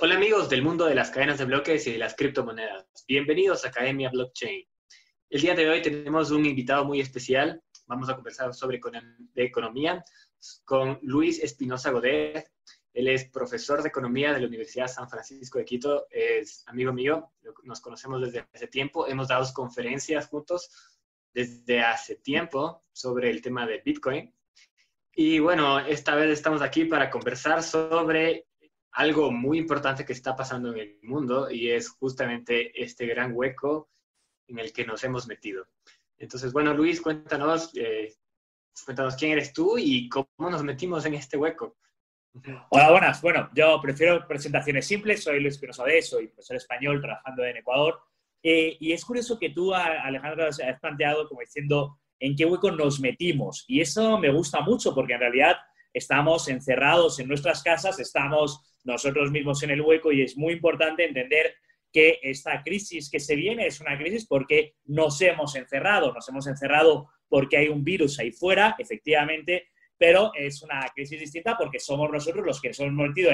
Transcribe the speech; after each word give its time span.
Hola 0.00 0.16
amigos 0.16 0.50
del 0.50 0.62
mundo 0.62 0.86
de 0.86 0.96
las 0.96 1.10
cadenas 1.10 1.38
de 1.38 1.44
bloques 1.44 1.86
y 1.86 1.92
de 1.92 1.98
las 1.98 2.16
criptomonedas. 2.16 2.84
Bienvenidos 3.06 3.64
a 3.64 3.68
Academia 3.68 4.10
Blockchain. 4.10 4.66
El 5.30 5.40
día 5.40 5.54
de 5.54 5.68
hoy 5.68 5.82
tenemos 5.82 6.32
un 6.32 6.44
invitado 6.44 6.84
muy 6.84 7.00
especial. 7.00 7.62
Vamos 7.86 8.08
a 8.08 8.14
conversar 8.14 8.52
sobre 8.52 8.80
economía 9.36 10.04
con 10.64 10.98
Luis 11.02 11.42
Espinosa 11.42 11.90
Godet. 11.90 12.50
Él 12.94 13.08
es 13.08 13.28
profesor 13.28 13.82
de 13.82 13.88
economía 13.88 14.32
de 14.32 14.40
la 14.40 14.46
Universidad 14.46 14.86
San 14.86 15.10
Francisco 15.10 15.58
de 15.58 15.64
Quito. 15.64 16.06
Es 16.10 16.62
amigo 16.68 16.92
mío. 16.92 17.32
Nos 17.64 17.80
conocemos 17.80 18.22
desde 18.22 18.46
hace 18.54 18.68
tiempo. 18.68 19.08
Hemos 19.08 19.28
dado 19.28 19.44
conferencias 19.52 20.28
juntos 20.28 20.70
desde 21.32 21.80
hace 21.80 22.14
tiempo 22.14 22.84
sobre 22.92 23.30
el 23.30 23.42
tema 23.42 23.66
de 23.66 23.82
Bitcoin. 23.84 24.32
Y 25.12 25.40
bueno, 25.40 25.80
esta 25.80 26.14
vez 26.14 26.30
estamos 26.30 26.62
aquí 26.62 26.84
para 26.84 27.10
conversar 27.10 27.64
sobre 27.64 28.46
algo 28.92 29.32
muy 29.32 29.58
importante 29.58 30.04
que 30.04 30.12
está 30.12 30.36
pasando 30.36 30.72
en 30.72 30.78
el 30.78 30.98
mundo 31.02 31.50
y 31.50 31.70
es 31.70 31.88
justamente 31.88 32.80
este 32.80 33.06
gran 33.06 33.32
hueco 33.34 33.90
en 34.46 34.60
el 34.60 34.72
que 34.72 34.84
nos 34.86 35.02
hemos 35.02 35.26
metido. 35.26 35.66
Entonces, 36.16 36.52
bueno, 36.52 36.72
Luis, 36.74 37.00
cuéntanos, 37.00 37.72
eh, 37.74 38.14
cuéntanos 38.84 39.16
quién 39.16 39.32
eres 39.32 39.52
tú 39.52 39.78
y 39.78 40.08
cómo 40.08 40.28
nos 40.38 40.62
metimos 40.62 41.04
en 41.06 41.14
este 41.14 41.36
hueco. 41.36 41.76
Hola, 42.70 42.90
buenas. 42.90 43.22
Bueno, 43.22 43.48
yo 43.54 43.80
prefiero 43.80 44.26
presentaciones 44.26 44.86
simples. 44.86 45.22
Soy 45.22 45.38
Luis 45.38 45.56
Pinoza 45.56 45.84
soy 46.02 46.26
profesor 46.26 46.56
español 46.56 47.00
trabajando 47.00 47.44
en 47.44 47.58
Ecuador. 47.58 48.00
Eh, 48.42 48.76
y 48.80 48.92
es 48.92 49.04
curioso 49.04 49.38
que 49.38 49.50
tú, 49.50 49.72
Alejandro, 49.72 50.46
has 50.46 50.58
planteado 50.80 51.28
como 51.28 51.42
diciendo 51.42 52.00
en 52.18 52.34
qué 52.34 52.44
hueco 52.44 52.72
nos 52.72 52.98
metimos. 52.98 53.64
Y 53.68 53.80
eso 53.80 54.18
me 54.18 54.32
gusta 54.32 54.60
mucho 54.62 54.92
porque 54.94 55.12
en 55.12 55.20
realidad 55.20 55.56
estamos 55.92 56.48
encerrados 56.48 57.20
en 57.20 57.28
nuestras 57.28 57.62
casas, 57.62 58.00
estamos 58.00 58.80
nosotros 58.82 59.30
mismos 59.30 59.62
en 59.62 59.70
el 59.70 59.80
hueco 59.80 60.10
y 60.10 60.22
es 60.22 60.36
muy 60.36 60.54
importante 60.54 61.04
entender 61.04 61.54
que 61.92 62.18
esta 62.20 62.64
crisis 62.64 63.08
que 63.08 63.20
se 63.20 63.36
viene 63.36 63.66
es 63.66 63.80
una 63.80 63.96
crisis 63.96 64.26
porque 64.26 64.74
nos 64.86 65.20
hemos 65.20 65.54
encerrado, 65.54 66.12
nos 66.12 66.28
hemos 66.28 66.48
encerrado 66.48 67.08
porque 67.28 67.56
hay 67.58 67.68
un 67.68 67.84
virus 67.84 68.18
ahí 68.18 68.32
fuera, 68.32 68.74
efectivamente, 68.76 69.68
pero 69.98 70.32
es 70.34 70.62
una 70.62 70.86
crisis 70.94 71.20
distinta 71.20 71.56
porque 71.56 71.78
somos 71.78 72.10
nosotros 72.10 72.44
los 72.44 72.60
que 72.60 72.68
nos 72.68 72.80
hemos 72.80 73.08
metido 73.08 73.30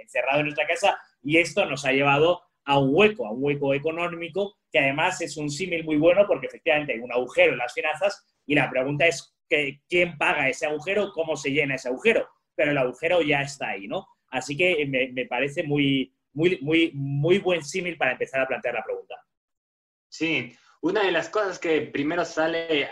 encerrados 0.00 0.40
en 0.40 0.46
nuestra 0.46 0.66
casa 0.66 0.98
y 1.22 1.38
esto 1.38 1.64
nos 1.66 1.84
ha 1.84 1.92
llevado 1.92 2.42
a 2.64 2.78
un 2.78 2.90
hueco, 2.92 3.26
a 3.26 3.32
un 3.32 3.42
hueco 3.42 3.72
económico, 3.72 4.58
que 4.70 4.78
además 4.78 5.20
es 5.20 5.36
un 5.36 5.50
símil 5.50 5.84
muy 5.84 5.96
bueno 5.96 6.26
porque 6.26 6.46
efectivamente 6.46 6.92
hay 6.92 6.98
un 6.98 7.12
agujero 7.12 7.52
en 7.52 7.58
las 7.58 7.72
finanzas 7.72 8.26
y 8.46 8.54
la 8.54 8.68
pregunta 8.68 9.06
es 9.06 9.34
que, 9.48 9.80
quién 9.88 10.18
paga 10.18 10.48
ese 10.48 10.66
agujero, 10.66 11.12
cómo 11.12 11.36
se 11.36 11.50
llena 11.50 11.76
ese 11.76 11.88
agujero, 11.88 12.28
pero 12.54 12.72
el 12.72 12.78
agujero 12.78 13.22
ya 13.22 13.40
está 13.40 13.70
ahí, 13.70 13.88
¿no? 13.88 14.06
Así 14.30 14.56
que 14.56 14.84
me, 14.86 15.24
parece 15.26 15.62
muy, 15.62 16.14
muy, 16.32 16.58
muy, 16.60 16.92
muy 16.94 17.38
buen 17.38 17.64
símil 17.64 17.96
para 17.96 18.12
empezar 18.12 18.42
a 18.42 18.46
plantear 18.46 18.74
la 18.74 18.84
pregunta. 18.84 19.14
Sí, 20.08 20.54
una 20.82 21.02
de 21.02 21.12
las 21.12 21.30
cosas 21.30 21.58
que 21.58 21.80
primero 21.80 22.24
sale 22.24 22.88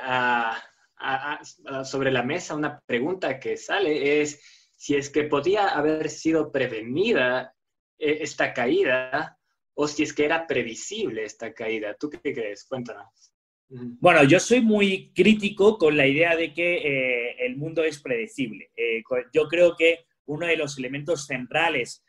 sobre 1.84 2.11
la 2.11 2.22
mesa, 2.22 2.55
una 2.55 2.80
pregunta 2.86 3.39
que 3.39 3.56
sale 3.56 4.20
es 4.20 4.41
si 4.77 4.94
es 4.94 5.11
que 5.11 5.25
podía 5.25 5.69
haber 5.69 6.08
sido 6.11 6.52
prevenida 6.52 7.55
eh, 7.98 8.19
esta 8.20 8.52
caída 8.52 9.39
o 9.74 9.89
si 9.89 10.02
es 10.02 10.12
que 10.12 10.24
era 10.24 10.47
previsible 10.47 11.24
esta 11.24 11.52
caída. 11.52 11.97
¿Tú 11.98 12.11
qué 12.11 12.33
crees? 12.33 12.64
Cuéntanos. 12.64 13.33
Bueno, 13.69 14.22
yo 14.22 14.39
soy 14.39 14.61
muy 14.61 15.12
crítico 15.12 15.77
con 15.77 15.96
la 15.96 16.06
idea 16.06 16.36
de 16.36 16.55
que 16.55 16.77
eh, 16.77 17.36
el 17.46 17.56
mundo 17.56 17.83
es 17.83 18.01
predecible. 18.01 18.70
Eh, 18.77 19.02
yo 19.33 19.48
creo 19.48 19.74
que 19.77 20.05
uno 20.27 20.46
de 20.46 20.56
los 20.56 20.79
elementos 20.79 21.27
centrales 21.27 22.02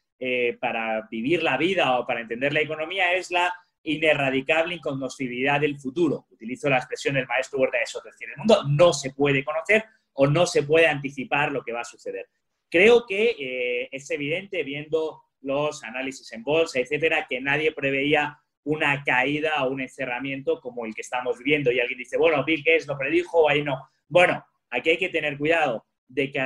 para 0.59 1.07
vivir 1.11 1.43
la 1.43 1.57
vida 1.57 1.99
o 1.99 2.07
para 2.07 2.21
entender 2.21 2.51
la 2.51 2.61
economía 2.61 3.13
es 3.13 3.29
la 3.29 3.53
inerradicable 3.87 4.75
incognoscibilidad 4.75 5.61
del 5.61 5.79
futuro. 5.79 6.27
Utilizo 6.29 6.69
la 6.69 6.77
expresión 6.77 7.15
del 7.15 7.27
maestro 7.27 7.59
Huerta 7.59 7.79
de 7.79 7.85
Soto, 7.85 8.09
es 8.09 8.15
el 8.21 8.37
mundo 8.37 8.63
no 8.69 8.93
se 8.93 9.11
puede 9.11 9.43
conocer 9.43 9.85
o 10.13 10.27
no 10.27 10.45
se 10.45 10.63
puede 10.63 10.87
anticipar 10.87 11.51
lo 11.51 11.63
que 11.63 11.71
va 11.71 11.81
a 11.81 11.85
suceder. 11.85 12.27
Creo 12.69 13.05
que 13.07 13.87
es 13.91 14.11
evidente, 14.11 14.63
viendo 14.63 15.21
los 15.41 15.83
análisis 15.83 16.31
en 16.33 16.43
bolsa, 16.43 16.79
etcétera, 16.79 17.25
que 17.29 17.39
nadie 17.39 17.71
preveía 17.71 18.37
una 18.63 19.03
caída 19.03 19.63
o 19.63 19.69
un 19.69 19.79
encerramiento 19.79 20.59
como 20.59 20.85
el 20.85 20.93
que 20.93 21.01
estamos 21.01 21.37
viviendo. 21.37 21.71
Y 21.71 21.79
alguien 21.79 21.99
dice, 21.99 22.17
bueno, 22.17 22.43
Bill 22.43 22.63
Gates 22.65 22.87
lo 22.87 22.97
predijo 22.97 23.47
ahí 23.47 23.63
no. 23.63 23.87
Bueno, 24.09 24.45
aquí 24.69 24.89
hay 24.89 24.97
que 24.97 25.09
tener 25.09 25.37
cuidado 25.37 25.85
de 26.07 26.31
que 26.31 26.43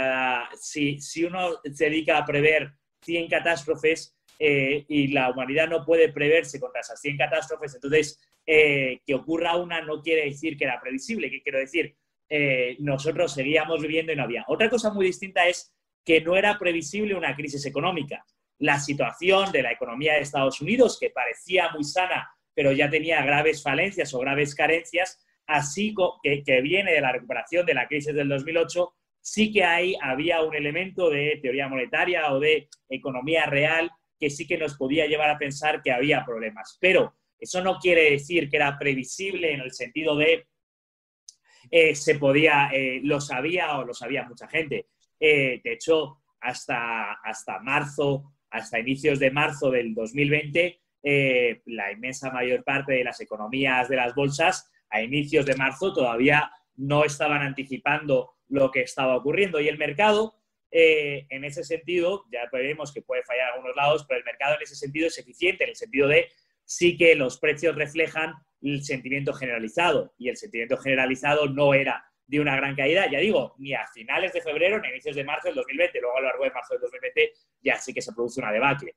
si, 0.59 0.99
si 0.99 1.23
uno 1.23 1.49
se 1.73 1.85
dedica 1.85 2.17
a 2.17 2.25
prever 2.25 2.73
100 3.01 3.29
catástrofes 3.29 4.15
eh, 4.43 4.85
y 4.87 5.09
la 5.09 5.29
humanidad 5.29 5.69
no 5.69 5.85
puede 5.85 6.11
preverse 6.11 6.59
contra 6.59 6.81
esas 6.81 6.99
100 6.99 7.15
catástrofes, 7.15 7.75
entonces 7.75 8.19
eh, 8.43 8.99
que 9.05 9.13
ocurra 9.13 9.55
una 9.55 9.81
no 9.81 10.01
quiere 10.01 10.25
decir 10.25 10.57
que 10.57 10.63
era 10.63 10.81
previsible. 10.81 11.29
¿Qué 11.29 11.43
quiero 11.43 11.59
decir? 11.59 11.95
Eh, 12.27 12.75
nosotros 12.79 13.35
seguíamos 13.35 13.79
viviendo 13.83 14.11
y 14.11 14.15
no 14.15 14.23
había. 14.23 14.43
Otra 14.47 14.67
cosa 14.67 14.91
muy 14.91 15.05
distinta 15.05 15.45
es 15.45 15.75
que 16.03 16.21
no 16.21 16.35
era 16.35 16.57
previsible 16.57 17.13
una 17.13 17.35
crisis 17.35 17.67
económica 17.67 18.25
la 18.57 18.79
situación 18.79 19.51
de 19.51 19.61
la 19.61 19.73
economía 19.73 20.13
de 20.13 20.21
Estados 20.21 20.59
Unidos, 20.59 20.97
que 20.99 21.11
parecía 21.11 21.69
muy 21.69 21.83
sana, 21.83 22.27
pero 22.55 22.71
ya 22.71 22.89
tenía 22.89 23.23
graves 23.23 23.61
falencias 23.61 24.11
o 24.15 24.19
graves 24.19 24.55
carencias, 24.55 25.23
así 25.45 25.93
que, 26.23 26.41
que 26.41 26.61
viene 26.61 26.93
de 26.93 27.01
la 27.01 27.11
recuperación 27.11 27.63
de 27.63 27.75
la 27.75 27.87
crisis 27.87 28.15
del 28.15 28.29
2008, 28.29 28.91
sí 29.19 29.51
que 29.51 29.63
ahí 29.63 29.95
había 30.01 30.41
un 30.41 30.55
elemento 30.55 31.11
de 31.11 31.37
teoría 31.43 31.67
monetaria 31.67 32.33
o 32.33 32.39
de 32.39 32.69
economía 32.89 33.45
real 33.45 33.91
que 34.21 34.29
sí 34.29 34.47
que 34.47 34.57
nos 34.57 34.77
podía 34.77 35.07
llevar 35.07 35.31
a 35.31 35.37
pensar 35.37 35.81
que 35.81 35.91
había 35.91 36.23
problemas. 36.23 36.77
Pero 36.79 37.15
eso 37.37 37.61
no 37.61 37.77
quiere 37.79 38.11
decir 38.11 38.49
que 38.49 38.55
era 38.55 38.77
previsible 38.79 39.51
en 39.51 39.59
el 39.59 39.73
sentido 39.73 40.15
de 40.15 40.47
eh, 41.69 41.95
se 41.95 42.15
podía, 42.19 42.69
eh, 42.71 43.01
lo 43.03 43.19
sabía 43.19 43.77
o 43.77 43.85
lo 43.85 43.93
sabía 43.93 44.23
mucha 44.23 44.47
gente. 44.47 44.87
Eh, 45.19 45.59
de 45.63 45.73
hecho, 45.73 46.21
hasta, 46.39 47.13
hasta 47.13 47.59
marzo 47.59 48.31
hasta 48.51 48.79
inicios 48.79 49.17
de 49.17 49.31
marzo 49.31 49.71
del 49.71 49.95
2020, 49.95 50.79
eh, 51.03 51.61
la 51.65 51.91
inmensa 51.91 52.29
mayor 52.31 52.63
parte 52.63 52.93
de 52.93 53.03
las 53.03 53.19
economías 53.21 53.89
de 53.89 53.95
las 53.95 54.13
bolsas 54.13 54.69
a 54.89 55.01
inicios 55.01 55.45
de 55.45 55.55
marzo 55.55 55.93
todavía 55.93 56.51
no 56.75 57.05
estaban 57.05 57.41
anticipando 57.41 58.33
lo 58.49 58.69
que 58.69 58.81
estaba 58.81 59.15
ocurriendo 59.15 59.59
y 59.59 59.69
el 59.69 59.77
mercado, 59.77 60.35
eh, 60.71 61.27
en 61.29 61.43
ese 61.43 61.63
sentido, 61.63 62.25
ya 62.31 62.49
veremos 62.51 62.93
que 62.93 63.01
puede 63.01 63.23
fallar 63.23 63.49
en 63.49 63.53
algunos 63.55 63.75
lados, 63.75 64.05
pero 64.07 64.19
el 64.19 64.25
mercado 64.25 64.55
en 64.55 64.61
ese 64.61 64.75
sentido 64.75 65.07
es 65.07 65.17
eficiente, 65.17 65.65
en 65.65 65.71
el 65.71 65.75
sentido 65.75 66.07
de 66.07 66.29
sí 66.63 66.97
que 66.97 67.15
los 67.15 67.37
precios 67.37 67.75
reflejan 67.75 68.33
el 68.61 68.83
sentimiento 68.83 69.33
generalizado 69.33 70.13
y 70.17 70.29
el 70.29 70.37
sentimiento 70.37 70.77
generalizado 70.77 71.47
no 71.47 71.73
era 71.73 72.05
de 72.25 72.39
una 72.39 72.55
gran 72.55 72.75
caída, 72.75 73.11
ya 73.11 73.19
digo, 73.19 73.55
ni 73.57 73.73
a 73.73 73.85
finales 73.87 74.31
de 74.31 74.41
febrero 74.41 74.79
ni 74.79 74.87
a 74.87 74.91
inicios 74.91 75.17
de 75.17 75.25
marzo 75.25 75.49
del 75.49 75.55
2020. 75.55 75.99
Luego 75.99 76.17
a 76.17 76.21
lo 76.21 76.27
largo 76.27 76.43
de 76.45 76.51
marzo 76.51 76.75
del 76.75 76.81
2020 76.81 77.33
ya 77.61 77.75
sí 77.77 77.93
que 77.93 78.01
se 78.01 78.13
produce 78.13 78.39
una 78.39 78.53
debacle. 78.53 78.95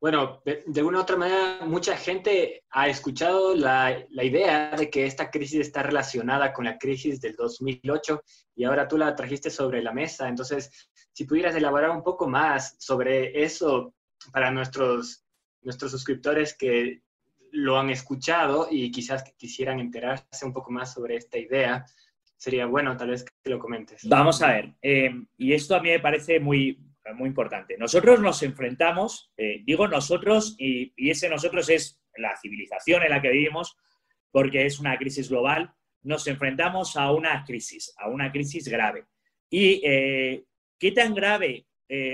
Bueno, 0.00 0.42
de, 0.44 0.82
una 0.82 0.98
u 0.98 1.00
otra 1.00 1.16
manera, 1.16 1.64
mucha 1.64 1.96
gente 1.96 2.64
ha 2.70 2.88
escuchado 2.88 3.54
la, 3.54 4.04
la, 4.10 4.24
idea 4.24 4.76
de 4.76 4.90
que 4.90 5.06
esta 5.06 5.30
crisis 5.30 5.60
está 5.60 5.82
relacionada 5.82 6.52
con 6.52 6.66
la 6.66 6.76
crisis 6.76 7.20
del 7.20 7.34
2008 7.34 8.20
y 8.56 8.64
ahora 8.64 8.86
tú 8.86 8.98
la 8.98 9.14
trajiste 9.14 9.48
sobre 9.50 9.82
la 9.82 9.92
mesa. 9.92 10.28
Entonces, 10.28 10.70
si 11.12 11.24
pudieras 11.24 11.56
elaborar 11.56 11.90
un 11.90 12.02
poco 12.02 12.28
más 12.28 12.76
sobre 12.78 13.42
eso 13.42 13.94
para 14.32 14.50
nuestros, 14.50 15.24
nuestros 15.62 15.90
suscriptores 15.90 16.54
que 16.56 17.00
lo 17.52 17.78
han 17.78 17.88
escuchado 17.88 18.68
y 18.70 18.90
quizás 18.90 19.24
quisieran 19.36 19.80
enterarse 19.80 20.44
un 20.44 20.52
poco 20.52 20.70
más 20.70 20.92
sobre 20.92 21.16
esta 21.16 21.38
idea, 21.38 21.86
sería 22.36 22.66
bueno 22.66 22.96
tal 22.96 23.10
vez 23.10 23.24
que 23.24 23.50
lo 23.50 23.58
comentes. 23.58 24.06
Vamos 24.06 24.42
a 24.42 24.48
ver, 24.48 24.74
eh, 24.82 25.10
y 25.38 25.52
esto 25.52 25.74
a 25.74 25.80
mí 25.80 25.88
me 25.88 26.00
parece 26.00 26.38
muy, 26.38 26.78
muy 27.14 27.28
importante. 27.28 27.76
Nosotros 27.78 28.20
nos 28.20 28.42
enfrentamos, 28.42 29.32
eh, 29.36 29.62
digo 29.64 29.86
nosotros, 29.88 30.56
y, 30.58 30.92
ese 31.10 31.28
nosotros 31.28 31.68
es 31.68 32.00
la 32.16 32.36
civilización 32.36 33.02
en 33.02 33.10
la 33.10 33.22
que 33.22 33.30
vivimos, 33.30 33.76
porque 34.30 34.66
es 34.66 34.78
una 34.80 34.96
crisis 34.98 35.28
global, 35.28 35.72
nos 36.02 36.26
enfrentamos 36.26 36.96
a 36.96 37.12
una 37.12 37.44
crisis, 37.44 37.94
a 37.98 38.08
una 38.08 38.30
crisis 38.30 38.68
grave. 38.68 39.04
¿Y 39.50 39.80
eh, 39.84 40.44
qué 40.78 40.92
tan 40.92 41.14
grave 41.14 41.66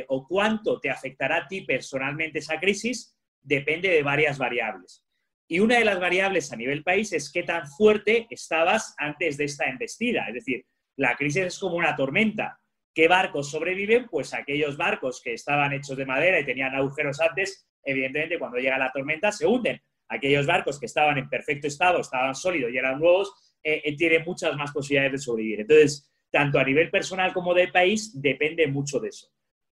o 0.08 0.26
cuánto 0.28 0.78
te 0.78 0.90
afectará 0.90 1.38
a 1.38 1.48
ti 1.48 1.62
personalmente 1.62 2.40
esa 2.40 2.60
crisis? 2.60 3.16
Depende 3.40 3.88
de 3.88 4.02
varias 4.02 4.36
variables. 4.36 5.04
Y 5.48 5.60
una 5.60 5.78
de 5.78 5.84
las 5.84 6.00
variables 6.00 6.52
a 6.52 6.56
nivel 6.56 6.82
país 6.82 7.12
es 7.12 7.30
qué 7.30 7.42
tan 7.42 7.66
fuerte 7.66 8.26
estabas 8.30 8.94
antes 8.96 9.36
de 9.36 9.44
esta 9.44 9.66
embestida. 9.66 10.26
Es 10.28 10.34
decir, 10.34 10.64
la 10.96 11.14
crisis 11.16 11.42
es 11.42 11.58
como 11.58 11.76
una 11.76 11.96
tormenta. 11.96 12.58
¿Qué 12.94 13.08
barcos 13.08 13.50
sobreviven? 13.50 14.06
Pues 14.08 14.34
aquellos 14.34 14.76
barcos 14.76 15.22
que 15.22 15.32
estaban 15.32 15.72
hechos 15.72 15.96
de 15.96 16.04
madera 16.04 16.40
y 16.40 16.44
tenían 16.44 16.74
agujeros 16.74 17.20
antes, 17.20 17.66
evidentemente 17.82 18.38
cuando 18.38 18.58
llega 18.58 18.78
la 18.78 18.92
tormenta 18.92 19.32
se 19.32 19.46
hunden. 19.46 19.80
Aquellos 20.08 20.46
barcos 20.46 20.78
que 20.78 20.86
estaban 20.86 21.16
en 21.16 21.28
perfecto 21.28 21.66
estado, 21.66 22.00
estaban 22.00 22.34
sólidos 22.34 22.70
y 22.70 22.76
eran 22.76 23.00
nuevos, 23.00 23.32
eh, 23.62 23.80
eh, 23.84 23.96
tienen 23.96 24.24
muchas 24.26 24.54
más 24.56 24.72
posibilidades 24.72 25.12
de 25.12 25.18
sobrevivir. 25.18 25.60
Entonces, 25.60 26.12
tanto 26.30 26.58
a 26.58 26.64
nivel 26.64 26.90
personal 26.90 27.32
como 27.32 27.54
de 27.54 27.68
país, 27.68 28.20
depende 28.20 28.66
mucho 28.66 29.00
de 29.00 29.08
eso. 29.08 29.28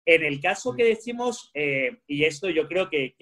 En 0.05 0.25
el 0.25 0.41
caso 0.41 0.75
que 0.75 0.85
decimos, 0.85 1.51
eh, 1.55 1.99
y 2.09 2.25
esto 2.25 2.51
yo 2.51 2.67
creo 2.67 2.91
que, 2.91 3.15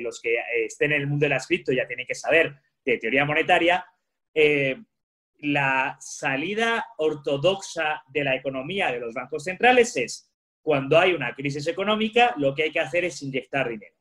los 0.00 0.20
que 0.22 0.36
estén 0.64 0.92
en 0.92 1.02
el 1.02 1.06
mundo 1.06 1.24
del 1.24 1.30
la 1.30 1.74
ya 1.74 1.86
tienen 1.86 2.06
que 2.06 2.14
saber 2.14 2.54
de 2.84 2.98
teoría 2.98 3.24
monetaria, 3.24 3.84
la 5.42 5.96
salida 6.00 6.86
ortodoxa 6.98 8.02
de 8.08 8.24
la 8.24 8.34
economía 8.34 8.90
de 8.92 9.00
los 9.00 9.14
bancos 9.14 9.44
centrales 9.44 9.96
es 9.96 10.30
cuando 10.62 10.98
hay 10.98 11.12
una 11.12 11.34
crisis 11.34 11.66
económica, 11.66 12.34
lo 12.36 12.54
que 12.54 12.64
hay 12.64 12.70
que 12.70 12.80
hacer 12.80 13.04
es 13.04 13.22
inyectar 13.22 13.68
dinero. 13.68 13.94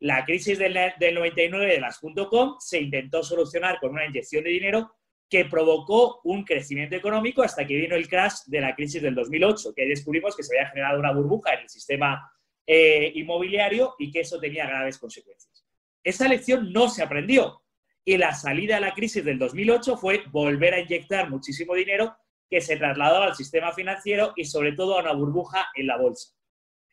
La 0.00 0.24
crisis 0.24 0.58
del, 0.58 0.74
99 0.74 1.66
de 1.66 1.80
las 1.80 2.00
.com 2.00 2.56
se 2.58 2.80
intentó 2.80 3.22
solucionar 3.22 3.78
con 3.78 3.92
una 3.92 4.06
inyección 4.06 4.42
de 4.42 4.50
dinero 4.50 4.96
que 5.28 5.44
provocó 5.44 6.20
un 6.24 6.44
crecimiento 6.44 6.96
económico 6.96 7.42
hasta 7.42 7.66
que 7.66 7.76
vino 7.76 7.94
el 7.94 8.08
crash 8.08 8.40
de 8.46 8.60
la 8.60 8.74
crisis 8.74 9.00
del 9.00 9.14
2008, 9.14 9.72
que 9.74 9.86
descubrimos 9.86 10.36
que 10.36 10.42
se 10.42 10.56
había 10.56 10.68
generado 10.70 10.98
una 10.98 11.12
burbuja 11.12 11.54
en 11.54 11.60
el 11.60 11.68
sistema 11.68 12.30
eh, 12.66 13.12
inmobiliario 13.14 13.94
y 13.98 14.10
que 14.10 14.20
eso 14.20 14.38
tenía 14.40 14.66
graves 14.66 14.98
consecuencias. 14.98 15.64
Esa 16.02 16.28
lección 16.28 16.72
no 16.72 16.88
se 16.88 17.02
aprendió 17.02 17.62
y 18.04 18.16
la 18.16 18.34
salida 18.34 18.76
de 18.76 18.80
la 18.80 18.94
crisis 18.94 19.24
del 19.24 19.38
2008 19.38 19.96
fue 19.96 20.24
volver 20.30 20.74
a 20.74 20.80
inyectar 20.80 21.30
muchísimo 21.30 21.74
dinero 21.74 22.16
que 22.50 22.60
se 22.60 22.76
trasladó 22.76 23.22
al 23.22 23.34
sistema 23.34 23.72
financiero 23.72 24.32
y 24.36 24.44
sobre 24.44 24.72
todo 24.72 24.98
a 24.98 25.02
una 25.02 25.12
burbuja 25.12 25.68
en 25.74 25.86
la 25.86 25.96
bolsa. 25.96 26.34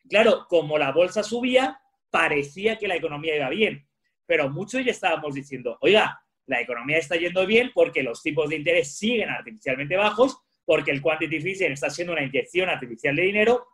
Claro, 0.08 0.46
como 0.48 0.78
la 0.78 0.92
bolsa 0.92 1.22
subía, 1.22 1.80
parecía 2.10 2.78
que 2.78 2.88
la 2.88 2.96
economía 2.96 3.36
iba 3.36 3.48
bien, 3.50 3.86
pero 4.26 4.48
muchos 4.48 4.84
ya 4.84 4.92
estábamos 4.92 5.34
diciendo, 5.34 5.76
oiga, 5.80 6.24
la 6.46 6.60
economía 6.60 6.98
está 6.98 7.16
yendo 7.16 7.46
bien 7.46 7.70
porque 7.74 8.02
los 8.02 8.22
tipos 8.22 8.48
de 8.48 8.56
interés 8.56 8.96
siguen 8.96 9.28
artificialmente 9.28 9.96
bajos, 9.96 10.38
porque 10.64 10.90
el 10.90 11.02
quantitative 11.02 11.50
easing 11.50 11.72
está 11.72 11.90
siendo 11.90 12.12
una 12.12 12.22
inyección 12.22 12.68
artificial 12.68 13.14
de 13.16 13.22
dinero 13.22 13.66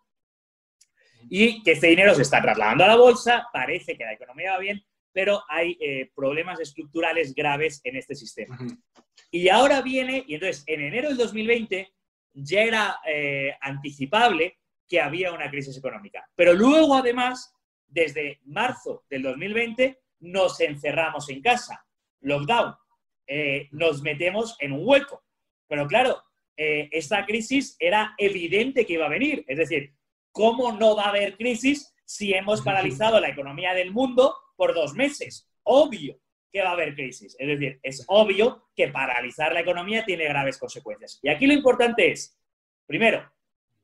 y 1.29 1.63
que 1.63 1.73
este 1.73 1.89
dinero 1.89 2.15
se 2.15 2.23
está 2.23 2.41
trasladando 2.41 2.85
a 2.85 2.89
la 2.89 2.97
bolsa, 2.97 3.49
parece 3.53 3.97
que 3.97 4.05
la 4.05 4.13
economía 4.13 4.53
va 4.53 4.59
bien, 4.59 4.85
pero 5.17 5.43
hay 5.49 5.79
eh, 5.81 6.11
problemas 6.15 6.61
estructurales 6.61 7.35
graves 7.35 7.81
en 7.85 7.97
este 7.97 8.15
sistema. 8.15 8.59
Y 9.31 9.49
ahora 9.49 9.81
viene, 9.81 10.23
y 10.29 10.35
entonces 10.35 10.63
en 10.67 10.83
enero 10.83 11.09
del 11.09 11.17
2020 11.17 11.91
ya 12.35 12.61
era 12.61 13.01
eh, 13.09 13.57
anticipable 13.63 14.59
que 14.87 15.01
había 15.01 15.33
una 15.33 15.49
crisis 15.49 15.79
económica. 15.79 16.29
Pero 16.35 16.53
luego, 16.53 16.95
además, 16.95 17.51
desde 17.87 18.41
marzo 18.45 19.07
del 19.09 19.23
2020, 19.23 19.99
nos 20.21 20.61
encerramos 20.61 21.31
en 21.31 21.41
casa, 21.41 21.87
lockdown, 22.21 22.75
eh, 23.27 23.69
nos 23.71 24.03
metemos 24.03 24.55
en 24.61 24.73
un 24.73 24.87
hueco. 24.87 25.25
Pero 25.67 25.87
claro, 25.87 26.23
esta 26.59 27.25
crisis 27.25 27.75
era 27.79 28.15
evidente 28.19 28.85
que 28.85 28.95
iba 28.95 29.07
a 29.07 29.11
venir. 29.11 29.47
Es 29.49 29.57
decir, 29.57 29.95
¿cómo 30.31 30.73
no 30.73 30.95
va 30.95 31.05
a 31.05 31.09
haber 31.09 31.39
crisis 31.39 31.96
si 32.07 32.33
hemos 32.33 32.63
paralizado 32.63 33.21
la 33.21 33.29
economía 33.29 33.75
del 33.75 33.93
mundo 33.93 34.35
por 34.57 34.73
dos 34.75 34.95
meses. 34.95 35.51
Obvio 35.65 36.19
que 36.51 36.63
va 36.63 36.71
a 36.71 36.73
haber 36.73 36.95
crisis. 36.95 37.37
Es 37.39 37.49
decir, 37.49 37.79
es 37.83 38.05
obvio 38.07 38.69
que 38.75 38.89
paralizar 38.89 39.53
la 39.53 39.61
economía 39.61 40.05
tiene 40.05 40.25
graves 40.25 40.57
consecuencias. 40.57 41.19
Y 41.23 41.29
aquí 41.29 41.47
lo 41.47 41.53
importante 41.53 42.11
es, 42.11 42.39
primero, 42.87 43.31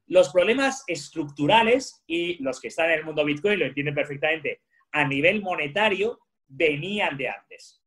los 0.06 0.30
problemas 0.30 0.84
estructurales 0.86 2.02
y 2.06 2.42
los 2.42 2.60
que 2.60 2.69
están 2.69 2.90
en 2.90 3.00
el 3.00 3.04
mundo 3.04 3.24
Bitcoin 3.24 3.58
lo 3.58 3.66
entienden 3.66 3.94
perfectamente 3.94 4.62
a 4.92 5.06
nivel 5.06 5.42
monetario 5.42 6.20
venían 6.46 7.16
de 7.16 7.28
antes. 7.28 7.82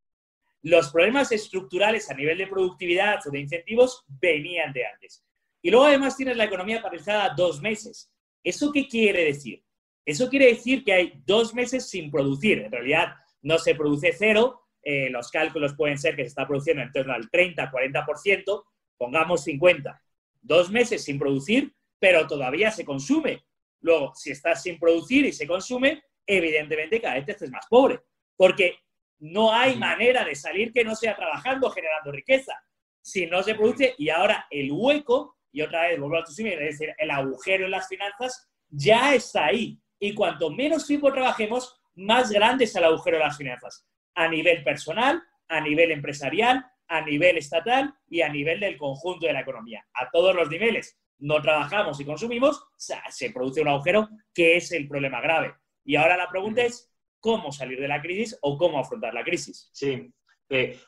Los 0.64 0.92
problemas 0.92 1.32
estructurales 1.32 2.10
a 2.10 2.16
nivel 2.16 2.38
de 2.38 2.48
productividad 2.48 3.20
o 3.26 3.32
de 3.32 3.40
incentivos 3.40 4.04
venían 4.08 4.74
de 4.74 4.86
antes. 4.86 5.24
Y 5.62 5.72
luego 5.72 5.86
además 5.86 6.18
tienes 6.18 6.36
la 6.36 6.46
economía 6.46 6.82
paralizada 6.82 7.34
dos 7.36 7.62
meses. 7.62 8.12
¿Eso 8.44 8.72
qué 8.72 8.88
quiere 8.88 9.24
decir? 9.26 9.65
Eso 10.06 10.30
quiere 10.30 10.48
decir 10.48 10.84
que 10.84 10.94
hay 10.94 11.22
dos 11.26 11.54
meses 11.54 11.90
sin 11.90 12.12
producir. 12.12 12.60
En 12.60 12.72
realidad 12.72 13.16
no 13.42 13.58
se 13.58 13.74
produce 13.74 14.14
cero. 14.18 14.62
Eh, 14.84 15.10
los 15.10 15.32
cálculos 15.32 15.74
pueden 15.76 15.98
ser 15.98 16.16
que 16.16 16.22
se 16.22 16.30
está 16.30 16.48
produciendo 16.48 16.84
en 16.84 16.92
torno 16.92 17.14
al 17.14 17.30
30, 17.30 17.72
40%, 17.72 18.64
pongamos 18.98 19.44
50. 19.44 20.00
Dos 20.42 20.70
meses 20.70 21.04
sin 21.04 21.18
producir, 21.18 21.74
pero 21.98 22.28
todavía 22.28 22.70
se 22.70 22.86
consume. 22.86 23.44
Luego, 23.82 24.14
si 24.16 24.30
estás 24.30 24.62
sin 24.62 24.80
producir 24.80 25.26
y 25.26 25.34
se 25.34 25.48
consume, 25.48 26.04
evidentemente 26.26 27.02
cada 27.02 27.16
vez 27.16 27.26
te 27.26 27.50
más 27.50 27.66
pobre, 27.68 28.00
porque 28.36 28.78
no 29.20 29.52
hay 29.52 29.76
manera 29.76 30.24
de 30.24 30.36
salir 30.36 30.72
que 30.72 30.84
no 30.84 30.96
sea 30.96 31.16
trabajando, 31.16 31.70
generando 31.72 32.12
riqueza. 32.12 32.54
Si 33.02 33.26
no 33.26 33.42
se 33.42 33.56
produce, 33.56 33.96
y 33.98 34.10
ahora 34.10 34.46
el 34.52 34.72
hueco, 34.72 35.38
y 35.52 35.62
otra 35.62 35.88
vez 35.88 36.00
vuelvo 36.00 36.18
a 36.18 36.24
tu 36.24 36.32
es 36.32 36.60
decir, 36.60 36.94
el 36.98 37.10
agujero 37.10 37.66
en 37.66 37.72
las 37.72 37.88
finanzas, 37.88 38.48
ya 38.70 39.16
está 39.16 39.46
ahí 39.46 39.80
y 40.06 40.14
cuanto 40.14 40.52
menos 40.52 40.86
tiempo 40.86 41.12
trabajemos, 41.12 41.82
más 41.96 42.30
grande 42.30 42.66
es 42.66 42.76
el 42.76 42.84
agujero 42.84 43.18
de 43.18 43.24
las 43.24 43.38
finanzas, 43.38 43.88
a 44.14 44.28
nivel 44.28 44.64
personal, 44.64 45.24
a 45.48 45.60
nivel 45.62 45.92
empresarial, 45.92 46.64
a 46.88 47.02
nivel 47.02 47.38
estatal 47.38 47.96
y 48.08 48.22
a 48.22 48.30
nivel 48.30 48.60
del 48.60 48.78
conjunto 48.78 49.26
de 49.26 49.34
la 49.34 49.42
economía. 49.42 49.84
A 49.94 50.12
todos 50.12 50.36
los 50.36 50.48
niveles 50.48 51.00
no 51.18 51.42
trabajamos 51.42 52.00
y 52.00 52.06
consumimos, 52.06 52.64
se 52.78 53.32
produce 53.32 53.62
un 53.62 53.70
agujero 53.70 54.10
que 54.32 54.58
es 54.58 54.72
el 54.74 54.88
problema 54.88 55.22
grave. 55.22 55.56
Y 55.84 55.96
ahora 55.96 56.18
la 56.18 56.30
pregunta 56.30 56.62
es, 56.62 56.92
¿cómo 57.20 57.52
salir 57.52 57.80
de 57.80 57.88
la 57.88 58.00
crisis 58.00 58.38
o 58.42 58.60
cómo 58.60 58.78
afrontar 58.78 59.12
la 59.12 59.24
crisis? 59.24 59.72
Sí, 59.74 60.14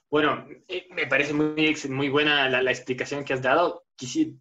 bueno, 0.10 0.48
eh, 0.68 0.88
me 0.92 1.08
parece 1.08 1.34
muy, 1.34 2.10
buena 2.10 2.50
la, 2.50 2.72
explicación 2.72 3.24
que 3.24 3.34
has 3.34 3.42
dado. 3.42 3.86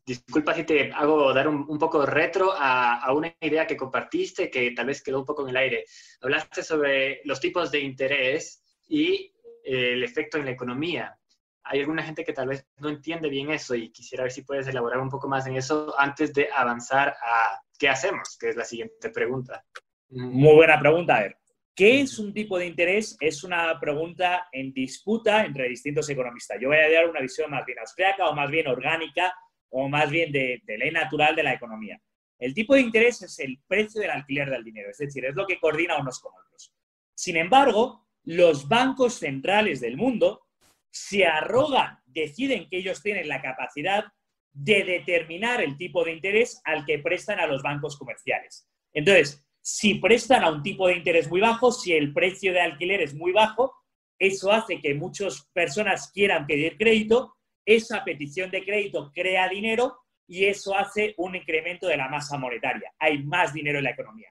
disculpa 0.05 0.55
si 0.55 0.65
te 0.65 0.93
hago 0.93 1.33
dar 1.33 1.49
un, 1.49 1.79
poco 1.79 2.05
retro 2.05 2.53
a, 2.55 3.13
una 3.13 3.35
idea 3.41 3.67
que 3.67 3.77
compartiste 3.77 4.51
que 4.51 4.71
tal 4.73 4.87
vez 4.87 5.03
quedó 5.03 5.21
un 5.21 5.27
poco 5.27 5.43
en 5.43 5.51
el 5.51 5.57
aire. 5.57 5.85
Hablaste 6.21 6.63
sobre 6.63 7.21
los 7.25 7.41
tipos 7.41 7.71
de 7.71 7.81
interés 7.81 8.63
y 8.89 9.33
eh, 9.65 9.93
el 9.95 10.05
efecto 10.05 10.39
en 10.39 10.45
la 10.45 10.53
economía. 10.53 11.19
Hay 11.65 11.81
alguna 11.81 12.03
gente 12.03 12.25
que 12.25 12.33
tal 12.33 12.49
vez 12.49 12.65
no 12.79 12.89
entiende 12.89 13.29
bien 13.29 13.51
eso 13.51 13.75
y 13.75 13.91
quisiera 13.91 14.23
ver 14.23 14.33
si 14.33 14.43
puedes 14.43 14.69
elaborar 14.69 15.01
un 15.01 15.11
poco 15.11 15.29
más 15.29 15.47
en 15.47 15.57
eso 15.57 15.95
antes 15.99 16.33
de 16.33 16.49
avanzar 16.55 17.09
a 17.09 17.61
qué 17.77 17.89
hacemos, 17.89 18.37
que 18.39 18.51
es 18.51 18.57
la 18.57 18.65
siguiente 18.65 19.11
pregunta. 19.11 19.65
Muy 20.11 20.55
buena 20.55 20.79
pregunta, 20.79 21.17
a 21.17 21.21
ver. 21.23 21.37
¿Qué 21.77 22.01
es 22.01 22.19
un 22.19 22.33
tipo 22.33 22.59
de 22.59 22.65
interés? 22.65 23.19
Es 23.21 23.45
una 23.45 23.79
pregunta 23.79 24.49
en 24.51 24.73
disputa 24.73 25.45
entre 25.45 25.69
distintos 25.69 26.09
economistas. 26.09 26.57
Yo 26.59 26.69
voy 26.69 26.79
a 26.79 26.91
dar 26.91 27.07
una 27.07 27.21
visión 27.21 27.51
más 27.51 27.67
bien 27.67 27.79
austriaca 27.79 28.31
o 28.31 28.35
más 28.35 28.51
bien 28.51 28.67
orgánica 28.67 29.35
o 29.69 29.87
más 29.87 30.11
bien 30.11 30.33
de, 30.33 30.63
ley 30.67 30.91
natural 30.91 31.37
de 31.37 31.43
la 31.43 31.53
economía. 31.53 32.01
El 32.39 32.55
tipo 32.55 32.75
de 32.75 32.81
interés 32.81 33.21
es 33.21 33.39
el 33.41 33.61
precio 33.67 34.01
del 34.01 34.11
alquiler 34.11 34.49
del 34.49 34.65
dinero, 34.65 34.89
es 34.91 34.97
decir, 34.97 35.27
es 35.27 35.35
lo 35.35 35.47
que 35.47 35.61
coordina 35.61 36.01
unos 36.01 36.19
con 36.19 36.33
otros. 36.33 36.73
Sin 37.15 37.37
embargo, 37.37 38.09
los 38.25 38.67
bancos 38.69 39.19
centrales 39.19 39.83
del 39.83 39.99
mundo 39.99 40.47
se 40.91 41.27
arrogan, 41.27 41.99
deciden 42.07 42.71
que 42.71 42.79
ellos 42.79 43.03
tienen 43.03 43.29
la 43.29 43.43
capacidad 43.43 44.07
de 44.51 44.83
determinar 44.83 45.61
el 45.61 45.77
tipo 45.77 46.05
de 46.05 46.13
interés 46.13 46.59
al 46.65 46.87
que 46.87 47.01
prestan 47.01 47.39
a 47.39 47.47
los 47.47 47.63
bancos 47.63 47.99
comerciales. 47.99 48.67
Entonces, 48.95 49.46
si 49.69 49.97
prestan 49.97 50.45
a 50.45 50.51
un 50.51 50.63
tipo 50.63 50.87
de 50.87 50.95
interés 50.95 51.29
muy 51.29 51.41
bajo, 51.41 51.73
si 51.73 51.93
el 51.93 52.13
precio 52.13 52.53
de 52.53 52.61
alquiler 52.61 53.01
es 53.01 53.15
muy 53.15 53.33
bajo, 53.33 53.75
eso 54.17 54.53
hace 54.53 54.81
que 54.81 54.95
muchas 54.95 55.51
personas 55.53 56.13
quieran 56.13 56.47
pedir 56.47 56.77
crédito, 56.79 57.35
esa 57.65 58.05
petición 58.05 58.49
de 58.53 58.65
crédito 58.65 59.11
crea 59.13 59.49
dinero 59.49 59.99
y 60.29 60.45
eso 60.45 60.73
hace 60.73 61.15
un 61.17 61.35
incremento 61.35 61.89
de 61.89 61.97
la 61.97 62.09
masa 62.09 62.39
monetaria. 62.39 62.93
Hay 63.01 63.25
más 63.25 63.53
dinero 63.53 63.79
en 63.79 63.85
la 63.85 63.91
economía. 63.91 64.29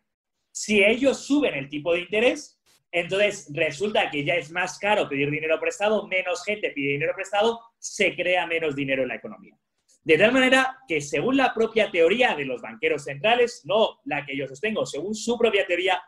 Si 0.53 0.81
ellos 0.81 1.25
suben 1.25 1.53
el 1.53 1.67
tipo 1.67 1.91
de 1.91 1.99
interés, 1.99 2.57
entonces 2.89 3.49
resulta 3.53 4.09
que 4.09 4.23
ya 4.23 4.35
es 4.35 4.51
más 4.51 4.79
caro 4.79 5.09
pedir 5.09 5.29
dinero 5.29 5.59
prestado, 5.59 6.07
menos 6.07 6.45
gente 6.45 6.71
pide 6.71 6.93
dinero 6.93 7.11
prestado, 7.13 7.59
se 7.77 8.15
crea 8.15 8.47
menos 8.47 8.73
dinero 8.73 9.01
en 9.01 9.09
la 9.09 9.15
economía. 9.15 9.57
De 10.05 10.19
tal 10.19 10.31
manera 10.31 10.77
que 10.88 11.01
según 11.01 11.35
la 11.35 11.51
propia 11.51 11.89
teoría 11.89 12.35
de 12.35 12.45
los 12.45 12.62
banqueros 12.62 13.05
centrales, 13.05 13.63
no 13.65 14.01
la 14.05 14.24
que 14.24 14.38
yo 14.38 14.47
sostengo, 14.47 14.85
según 14.85 15.15
su 15.15 15.35
propia 15.35 15.65
teoría, 15.65 16.00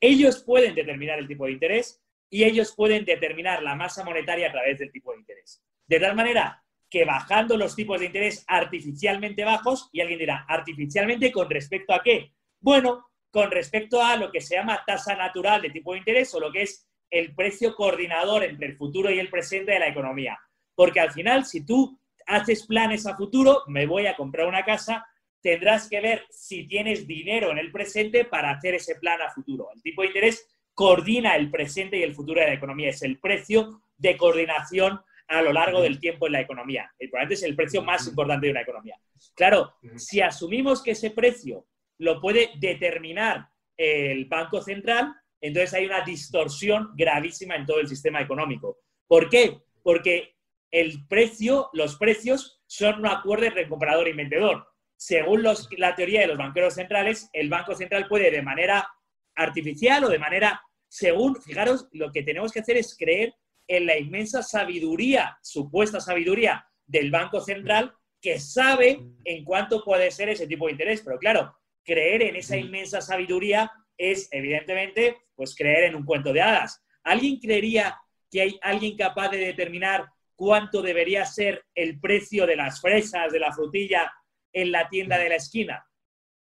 ellos 0.00 0.44
pueden 0.44 0.72
determinar 0.72 1.18
el 1.18 1.26
tipo 1.26 1.46
de 1.46 1.52
interés 1.52 2.00
y 2.30 2.44
ellos 2.44 2.72
pueden 2.76 3.04
determinar 3.04 3.60
la 3.64 3.74
masa 3.74 4.04
monetaria 4.04 4.48
a 4.48 4.52
través 4.52 4.78
del 4.78 4.92
tipo 4.92 5.10
de 5.12 5.18
interés. 5.18 5.64
De 5.84 5.98
tal 5.98 6.14
manera 6.14 6.62
que 6.88 7.04
bajando 7.04 7.56
los 7.56 7.74
tipos 7.74 7.98
de 7.98 8.06
interés 8.06 8.44
artificialmente 8.46 9.44
bajos, 9.44 9.90
y 9.92 10.00
alguien 10.00 10.20
dirá, 10.20 10.44
artificialmente 10.48 11.32
con 11.32 11.50
respecto 11.50 11.92
a 11.92 12.02
qué? 12.04 12.32
Bueno, 12.60 13.10
con 13.32 13.50
respecto 13.50 14.00
a 14.00 14.16
lo 14.16 14.30
que 14.30 14.40
se 14.40 14.54
llama 14.54 14.84
tasa 14.86 15.16
natural 15.16 15.60
de 15.60 15.70
tipo 15.70 15.92
de 15.92 15.98
interés 15.98 16.32
o 16.34 16.40
lo 16.40 16.52
que 16.52 16.62
es 16.62 16.88
el 17.10 17.34
precio 17.34 17.74
coordinador 17.74 18.44
entre 18.44 18.68
el 18.68 18.76
futuro 18.76 19.10
y 19.10 19.18
el 19.18 19.28
presente 19.28 19.72
de 19.72 19.80
la 19.80 19.88
economía. 19.88 20.38
Porque 20.76 21.00
al 21.00 21.10
final, 21.10 21.44
si 21.44 21.66
tú 21.66 21.99
haces 22.30 22.66
planes 22.66 23.06
a 23.06 23.16
futuro, 23.16 23.64
me 23.66 23.86
voy 23.86 24.06
a 24.06 24.16
comprar 24.16 24.46
una 24.46 24.64
casa, 24.64 25.06
tendrás 25.42 25.88
que 25.88 26.00
ver 26.00 26.24
si 26.30 26.66
tienes 26.66 27.06
dinero 27.06 27.50
en 27.50 27.58
el 27.58 27.72
presente 27.72 28.24
para 28.24 28.50
hacer 28.50 28.74
ese 28.74 28.94
plan 28.96 29.20
a 29.20 29.30
futuro. 29.30 29.68
El 29.74 29.82
tipo 29.82 30.02
de 30.02 30.08
interés 30.08 30.48
coordina 30.72 31.34
el 31.34 31.50
presente 31.50 31.98
y 31.98 32.02
el 32.02 32.14
futuro 32.14 32.40
de 32.40 32.46
la 32.46 32.54
economía. 32.54 32.90
Es 32.90 33.02
el 33.02 33.18
precio 33.18 33.82
de 33.96 34.16
coordinación 34.16 35.00
a 35.28 35.42
lo 35.42 35.52
largo 35.52 35.82
del 35.82 35.98
tiempo 35.98 36.26
en 36.26 36.32
la 36.32 36.40
economía. 36.40 36.90
El 36.98 37.10
probablemente 37.10 37.34
es 37.34 37.42
el 37.42 37.56
precio 37.56 37.82
más 37.82 38.06
importante 38.06 38.46
de 38.46 38.52
una 38.52 38.62
economía. 38.62 38.96
Claro, 39.34 39.74
si 39.96 40.20
asumimos 40.20 40.82
que 40.82 40.92
ese 40.92 41.10
precio 41.10 41.66
lo 41.98 42.20
puede 42.20 42.50
determinar 42.58 43.48
el 43.76 44.24
Banco 44.26 44.62
Central, 44.62 45.14
entonces 45.40 45.74
hay 45.74 45.86
una 45.86 46.02
distorsión 46.02 46.90
gravísima 46.94 47.56
en 47.56 47.66
todo 47.66 47.80
el 47.80 47.88
sistema 47.88 48.20
económico. 48.20 48.78
¿Por 49.06 49.28
qué? 49.28 49.58
Porque 49.82 50.36
el 50.70 51.06
precio, 51.06 51.70
los 51.72 51.96
precios 51.96 52.62
son 52.66 53.00
un 53.00 53.06
acuerdo 53.06 53.46
entre 53.46 53.68
comprador 53.68 54.08
y 54.08 54.12
vendedor. 54.12 54.66
Según 54.96 55.42
la 55.42 55.94
teoría 55.94 56.20
de 56.20 56.26
los 56.26 56.38
banqueros 56.38 56.74
centrales, 56.74 57.28
el 57.32 57.48
Banco 57.48 57.74
Central 57.74 58.06
puede 58.08 58.30
de 58.30 58.42
manera 58.42 58.88
artificial 59.34 60.04
o 60.04 60.08
de 60.08 60.18
manera, 60.18 60.62
según, 60.88 61.40
fijaros, 61.40 61.88
lo 61.92 62.12
que 62.12 62.22
tenemos 62.22 62.52
que 62.52 62.60
hacer 62.60 62.76
es 62.76 62.96
creer 62.96 63.34
en 63.66 63.86
la 63.86 63.96
inmensa 63.96 64.42
sabiduría, 64.42 65.38
supuesta 65.42 66.00
sabiduría 66.00 66.66
del 66.86 67.10
Banco 67.10 67.40
Central, 67.40 67.94
que 68.20 68.38
sabe 68.38 69.00
en 69.24 69.44
cuánto 69.44 69.82
puede 69.82 70.10
ser 70.10 70.28
ese 70.28 70.46
tipo 70.46 70.66
de 70.66 70.72
interés. 70.72 71.02
Pero 71.02 71.18
claro, 71.18 71.56
creer 71.84 72.22
en 72.22 72.36
esa 72.36 72.56
inmensa 72.56 73.00
sabiduría 73.00 73.72
es, 73.96 74.28
evidentemente, 74.32 75.16
pues 75.34 75.54
creer 75.54 75.84
en 75.84 75.94
un 75.94 76.04
cuento 76.04 76.32
de 76.32 76.42
hadas. 76.42 76.84
¿Alguien 77.02 77.38
creería 77.38 77.98
que 78.30 78.42
hay 78.42 78.58
alguien 78.62 78.96
capaz 78.96 79.28
de 79.30 79.38
determinar 79.38 80.06
cuánto 80.40 80.80
debería 80.80 81.26
ser 81.26 81.66
el 81.74 82.00
precio 82.00 82.46
de 82.46 82.56
las 82.56 82.80
fresas, 82.80 83.30
de 83.30 83.38
la 83.38 83.52
frutilla 83.52 84.10
en 84.54 84.72
la 84.72 84.88
tienda 84.88 85.18
de 85.18 85.28
la 85.28 85.34
esquina? 85.34 85.86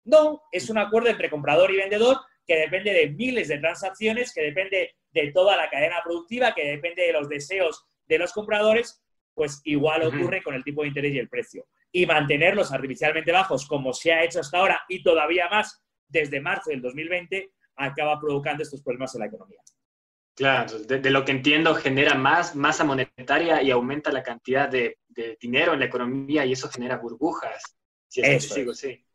No, 0.05 0.41
es 0.53 0.69
un 0.69 0.77
acuerdo 0.77 1.09
entre 1.09 1.29
comprador 1.29 1.69
y 1.69 1.75
vendedor 1.75 2.15
que 2.47 2.55
depende 2.55 2.93
de 2.93 3.09
miles 3.09 3.49
de 3.49 3.57
transacciones, 3.57 4.33
que 4.33 4.39
depende 4.39 4.95
de 5.11 5.31
toda 5.33 5.57
la 5.57 5.69
cadena 5.69 5.97
productiva, 6.01 6.55
que 6.55 6.65
depende 6.65 7.01
de 7.03 7.11
los 7.11 7.27
deseos 7.27 7.85
de 8.05 8.19
los 8.19 8.31
compradores, 8.31 9.03
pues 9.33 9.59
igual 9.65 10.03
ocurre 10.03 10.41
con 10.41 10.55
el 10.55 10.63
tipo 10.63 10.83
de 10.83 10.87
interés 10.87 11.13
y 11.15 11.19
el 11.19 11.27
precio. 11.27 11.67
Y 11.91 12.05
mantenerlos 12.05 12.71
artificialmente 12.71 13.33
bajos, 13.33 13.67
como 13.67 13.91
se 13.91 14.13
ha 14.13 14.23
hecho 14.23 14.39
hasta 14.39 14.59
ahora 14.59 14.81
y 14.87 15.03
todavía 15.03 15.49
más 15.49 15.83
desde 16.07 16.39
marzo 16.39 16.69
del 16.69 16.81
2020, 16.81 17.51
acaba 17.75 18.17
provocando 18.17 18.63
estos 18.63 18.81
problemas 18.81 19.13
en 19.15 19.19
la 19.19 19.27
economía. 19.27 19.59
Claro, 20.35 20.79
de, 20.79 21.09
lo 21.11 21.23
que 21.23 21.31
entiendo 21.31 21.75
genera 21.75 22.15
más 22.15 22.55
masa 22.55 22.83
monetaria 22.83 23.61
y 23.61 23.69
aumenta 23.69 24.11
la 24.11 24.23
cantidad 24.23 24.67
de, 24.67 24.97
dinero 25.39 25.73
en 25.73 25.79
la 25.79 25.85
economía 25.85 26.43
y 26.43 26.53
eso 26.53 26.69
genera 26.69 26.97
burbujas. 26.97 27.77
eso, 28.15 28.55
es. 28.55 28.79
sí. 28.79 29.05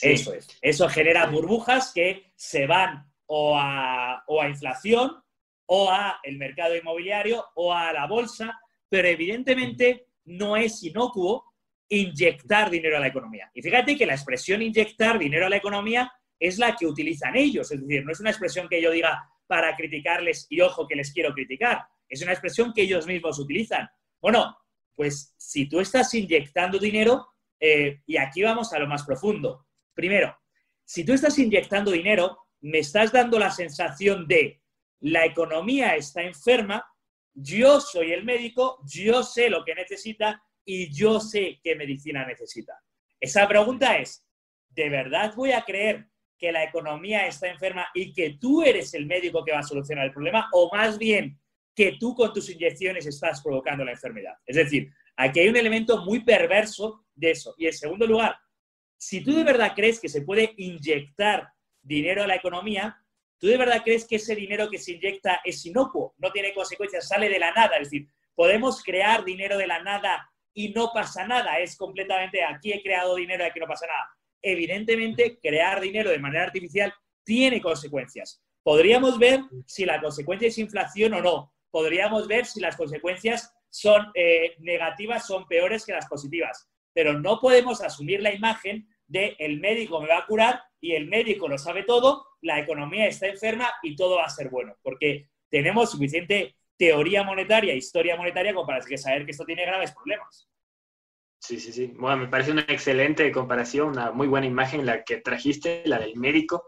eso 0.00 0.32
es. 0.32 0.48
Eso 0.62 0.88
genera 0.88 1.26
burbujas 1.26 1.92
que 1.92 2.32
se 2.34 2.66
van 2.66 3.12
o 3.26 3.58
a, 3.58 4.24
o 4.26 4.40
a 4.40 4.48
inflación 4.48 5.22
o 5.66 5.90
a 5.90 6.20
el 6.22 6.38
mercado 6.38 6.74
inmobiliario 6.76 7.44
o 7.56 7.72
a 7.72 7.92
la 7.92 8.06
bolsa, 8.06 8.58
pero 8.88 9.08
evidentemente 9.08 10.06
no 10.24 10.56
es 10.56 10.82
inocuo 10.82 11.54
inyectar 11.88 12.70
dinero 12.70 12.96
a 12.96 13.00
la 13.00 13.08
economía. 13.08 13.50
Y 13.52 13.62
fíjate 13.62 13.96
que 13.96 14.06
la 14.06 14.14
expresión 14.14 14.62
inyectar 14.62 15.18
dinero 15.18 15.46
a 15.46 15.50
la 15.50 15.56
economía 15.56 16.10
es 16.38 16.58
la 16.58 16.74
que 16.74 16.86
utilizan 16.86 17.36
ellos, 17.36 17.70
es 17.70 17.80
decir, 17.80 18.04
no 18.04 18.12
es 18.12 18.20
una 18.20 18.30
expresión 18.30 18.68
que 18.68 18.80
yo 18.80 18.90
diga 18.90 19.30
para 19.46 19.76
criticarles 19.76 20.46
y 20.50 20.60
ojo 20.60 20.86
que 20.86 20.96
les 20.96 21.12
quiero 21.12 21.32
criticar, 21.32 21.84
es 22.08 22.22
una 22.22 22.32
expresión 22.32 22.72
que 22.72 22.82
ellos 22.82 23.06
mismos 23.06 23.38
utilizan. 23.38 23.88
Bueno, 24.20 24.56
pues 24.94 25.34
si 25.36 25.68
tú 25.68 25.80
estás 25.80 26.12
inyectando 26.14 26.78
dinero, 26.78 27.28
eh, 27.60 28.02
y 28.06 28.16
aquí 28.16 28.42
vamos 28.42 28.72
a 28.72 28.78
lo 28.78 28.86
más 28.86 29.04
profundo. 29.04 29.66
Primero, 29.94 30.36
si 30.84 31.04
tú 31.04 31.12
estás 31.12 31.38
inyectando 31.38 31.90
dinero, 31.90 32.38
me 32.60 32.78
estás 32.78 33.12
dando 33.12 33.38
la 33.38 33.50
sensación 33.50 34.26
de 34.26 34.62
la 35.00 35.26
economía 35.26 35.96
está 35.96 36.22
enferma, 36.22 36.84
yo 37.34 37.80
soy 37.80 38.12
el 38.12 38.24
médico, 38.24 38.80
yo 38.86 39.22
sé 39.22 39.50
lo 39.50 39.64
que 39.64 39.74
necesita 39.74 40.42
y 40.64 40.90
yo 40.92 41.20
sé 41.20 41.60
qué 41.62 41.74
medicina 41.74 42.24
necesita. 42.24 42.72
Esa 43.20 43.46
pregunta 43.46 43.98
es, 43.98 44.26
¿de 44.70 44.88
verdad 44.88 45.34
voy 45.34 45.52
a 45.52 45.62
creer 45.62 46.08
que 46.44 46.52
la 46.52 46.64
economía 46.64 47.26
está 47.26 47.48
enferma 47.48 47.86
y 47.94 48.12
que 48.12 48.36
tú 48.40 48.62
eres 48.62 48.92
el 48.92 49.06
médico 49.06 49.42
que 49.42 49.52
va 49.52 49.60
a 49.60 49.62
solucionar 49.62 50.04
el 50.04 50.12
problema? 50.12 50.48
¿O 50.52 50.70
más 50.74 50.98
bien 50.98 51.38
que 51.74 51.96
tú 51.98 52.14
con 52.14 52.32
tus 52.32 52.50
inyecciones 52.50 53.06
estás 53.06 53.42
provocando 53.42 53.84
la 53.84 53.92
enfermedad? 53.92 54.34
Es 54.44 54.56
decir, 54.56 54.90
aquí 55.16 55.40
hay 55.40 55.48
un 55.48 55.56
elemento 55.56 56.04
muy 56.04 56.22
perverso 56.22 57.06
de 57.14 57.30
eso. 57.30 57.54
Y 57.56 57.66
en 57.66 57.72
segundo 57.72 58.06
lugar, 58.06 58.36
si 58.98 59.22
tú 59.24 59.34
de 59.34 59.44
verdad 59.44 59.72
crees 59.74 59.98
que 59.98 60.08
se 60.08 60.22
puede 60.22 60.52
inyectar 60.58 61.48
dinero 61.82 62.22
a 62.22 62.26
la 62.26 62.36
economía, 62.36 62.98
¿Tú 63.44 63.48
de 63.48 63.58
verdad 63.58 63.82
crees 63.84 64.06
que 64.06 64.16
ese 64.16 64.34
dinero 64.34 64.70
que 64.70 64.78
se 64.78 64.92
inyecta 64.92 65.42
es 65.44 65.66
inocuo, 65.66 66.14
no 66.16 66.30
tiene 66.30 66.54
consecuencias, 66.54 67.08
sale 67.08 67.28
de 67.28 67.38
la 67.38 67.52
nada? 67.52 67.76
Es 67.76 67.90
decir, 67.90 68.08
podemos 68.34 68.82
crear 68.82 69.22
dinero 69.22 69.58
de 69.58 69.66
la 69.66 69.82
nada 69.82 70.30
y 70.54 70.70
no 70.70 70.90
pasa 70.94 71.26
nada. 71.26 71.58
Es 71.58 71.76
completamente, 71.76 72.42
aquí 72.42 72.72
he 72.72 72.82
creado 72.82 73.16
dinero 73.16 73.44
y 73.44 73.48
aquí 73.48 73.60
no 73.60 73.66
pasa 73.66 73.86
nada. 73.86 74.16
Evidentemente, 74.46 75.38
crear 75.40 75.80
dinero 75.80 76.10
de 76.10 76.18
manera 76.18 76.44
artificial 76.44 76.92
tiene 77.24 77.60
consecuencias. 77.62 78.42
Podríamos 78.62 79.18
ver 79.18 79.40
si 79.66 79.84
la 79.86 80.00
consecuencia 80.00 80.48
es 80.48 80.58
inflación 80.58 81.14
o 81.14 81.22
no. 81.22 81.54
Podríamos 81.70 82.28
ver 82.28 82.44
si 82.44 82.60
las 82.60 82.76
consecuencias 82.76 83.52
son 83.70 84.12
eh, 84.14 84.54
negativas, 84.58 85.26
son 85.26 85.48
peores 85.48 85.84
que 85.84 85.92
las 85.92 86.06
positivas. 86.06 86.68
Pero 86.92 87.18
no 87.18 87.40
podemos 87.40 87.80
asumir 87.80 88.22
la 88.22 88.32
imagen 88.32 88.86
de 89.06 89.34
el 89.38 89.60
médico 89.60 90.00
me 90.00 90.08
va 90.08 90.18
a 90.18 90.26
curar 90.26 90.62
y 90.80 90.92
el 90.92 91.06
médico 91.06 91.48
lo 91.48 91.58
sabe 91.58 91.82
todo, 91.84 92.26
la 92.42 92.60
economía 92.60 93.06
está 93.06 93.26
enferma 93.26 93.72
y 93.82 93.96
todo 93.96 94.16
va 94.16 94.24
a 94.24 94.30
ser 94.30 94.50
bueno, 94.50 94.76
porque 94.82 95.28
tenemos 95.50 95.90
suficiente 95.90 96.56
teoría 96.76 97.22
monetaria, 97.22 97.74
historia 97.74 98.16
monetaria, 98.16 98.52
como 98.52 98.66
para 98.66 98.82
saber 98.82 99.24
que 99.24 99.30
esto 99.30 99.44
tiene 99.44 99.64
graves 99.64 99.92
problemas. 99.92 100.48
Sí, 101.44 101.60
sí, 101.60 101.72
sí. 101.72 101.92
Bueno, 101.98 102.16
me 102.16 102.28
parece 102.28 102.52
una 102.52 102.62
excelente 102.62 103.30
comparación, 103.30 103.88
una 103.88 104.12
muy 104.12 104.26
buena 104.26 104.46
imagen 104.46 104.86
la 104.86 105.04
que 105.04 105.18
trajiste, 105.18 105.82
la 105.84 105.98
del 105.98 106.16
médico. 106.16 106.66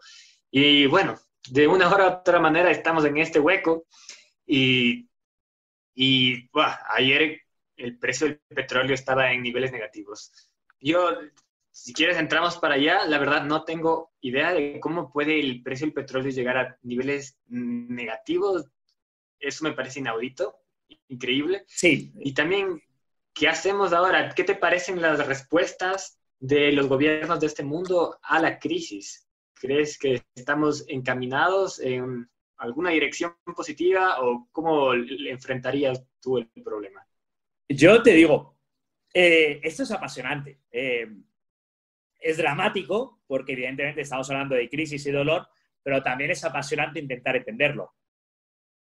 Y 0.51 0.85
bueno, 0.85 1.19
de 1.49 1.67
una 1.67 1.91
hora 1.91 2.05
u 2.05 2.11
otra 2.21 2.41
manera 2.41 2.71
estamos 2.71 3.05
en 3.07 3.17
este 3.17 3.41
hueco 3.41 3.87
y, 4.47 5.09
y 5.95 6.51
ayer 6.95 7.41
el 7.77 7.99
precio 7.99 8.27
del 8.27 8.41
petróleo 8.49 8.93
estaba 8.95 9.33
en 9.33 9.43
niveles 9.43 9.73
negativos. 9.73 10.31
Yo 10.79 11.11
si 11.71 11.95
quieres 11.95 12.19
entramos 12.19 12.59
para 12.59 12.75
allá, 12.75 13.07
la 13.07 13.19
verdad 13.19 13.45
no 13.45 13.65
tengo 13.65 14.13
idea 14.21 14.53
de 14.53 14.79
cómo 14.81 15.11
puede 15.11 15.41
el 15.41 15.63
precio 15.63 15.87
del 15.87 15.95
petróleo 15.95 16.31
llegar 16.31 16.59
a 16.59 16.79
niveles 16.83 17.39
negativos. 17.47 18.67
Eso 19.39 19.65
me 19.65 19.73
parece 19.73 20.01
inaudito, 20.01 20.59
increíble. 21.09 21.65
Sí. 21.67 22.13
Y 22.21 22.35
también, 22.35 22.83
¿qué 23.37 23.49
hacemos 23.49 23.93
ahora? 23.93 24.31
¿Qué 24.35 24.45
te 24.45 24.55
parecen 24.55 25.01
las 25.01 25.25
respuestas 25.27 26.19
de 26.41 26.73
los 26.73 26.89
gobiernos 26.89 27.39
de 27.39 27.47
este 27.47 27.63
mundo 27.63 28.19
a 28.23 28.41
la 28.41 28.59
crisis? 28.59 29.29
¿Crees 29.55 29.99
que 29.99 30.23
estamos 30.35 30.85
encaminados 30.89 31.79
en 31.79 32.29
alguna 32.57 32.91
dirección 32.91 33.37
positiva 33.55 34.23
o 34.23 34.49
cómo 34.51 34.95
enfrentarías 34.95 36.03
tú 36.21 36.39
el 36.39 36.49
problema? 36.65 37.07
Yo 37.69 38.03
te 38.03 38.13
digo, 38.13 38.57
eh, 39.13 39.61
esto 39.63 39.83
es 39.83 39.91
apasionante. 39.91 40.63
Eh, 40.71 41.07
es 42.19 42.39
dramático, 42.39 43.21
porque 43.27 43.53
evidentemente 43.53 44.01
estamos 44.01 44.31
hablando 44.31 44.55
de 44.55 44.71
crisis 44.71 45.05
y 45.07 45.13
dolor, 45.13 45.47
pero 45.83 46.03
también 46.03 46.31
es 46.31 46.43
apasionante 46.43 47.01
intentar 47.01 47.37
entenderlo. 47.37 47.95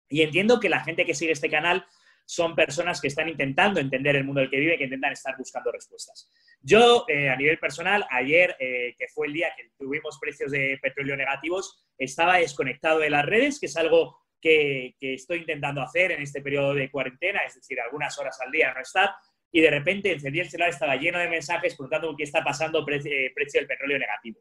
Y 0.08 0.22
entiendo 0.22 0.60
que 0.60 0.68
la 0.68 0.84
gente 0.84 1.04
que 1.04 1.14
sigue 1.14 1.32
este 1.32 1.50
canal 1.50 1.84
son 2.26 2.54
personas 2.54 3.00
que 3.00 3.08
están 3.08 3.28
intentando 3.28 3.80
entender 3.80 4.16
el 4.16 4.24
mundo 4.24 4.40
en 4.40 4.46
el 4.46 4.50
que 4.50 4.60
vive, 4.60 4.78
que 4.78 4.84
intentan 4.84 5.12
estar 5.12 5.36
buscando 5.36 5.70
respuestas. 5.70 6.30
Yo, 6.60 7.04
eh, 7.08 7.28
a 7.28 7.36
nivel 7.36 7.58
personal, 7.58 8.06
ayer, 8.10 8.56
eh, 8.58 8.94
que 8.98 9.06
fue 9.08 9.26
el 9.26 9.34
día 9.34 9.52
que 9.56 9.70
tuvimos 9.78 10.18
precios 10.18 10.50
de 10.50 10.78
petróleo 10.80 11.16
negativos, 11.16 11.84
estaba 11.98 12.38
desconectado 12.38 13.00
de 13.00 13.10
las 13.10 13.26
redes, 13.26 13.60
que 13.60 13.66
es 13.66 13.76
algo 13.76 14.18
que, 14.40 14.94
que 14.98 15.14
estoy 15.14 15.40
intentando 15.40 15.82
hacer 15.82 16.12
en 16.12 16.22
este 16.22 16.40
periodo 16.40 16.74
de 16.74 16.90
cuarentena, 16.90 17.40
es 17.40 17.54
decir, 17.56 17.78
algunas 17.80 18.18
horas 18.18 18.38
al 18.40 18.50
día 18.50 18.72
no 18.72 18.80
estar, 18.80 19.10
y 19.52 19.60
de 19.60 19.70
repente 19.70 20.12
encendí 20.12 20.40
el 20.40 20.50
celular, 20.50 20.70
estaba 20.70 20.96
lleno 20.96 21.18
de 21.18 21.28
mensajes 21.28 21.76
preguntando 21.76 22.16
qué 22.16 22.24
está 22.24 22.42
pasando, 22.42 22.84
eh, 22.88 23.32
precio 23.34 23.60
del 23.60 23.68
petróleo 23.68 23.98
negativo. 23.98 24.40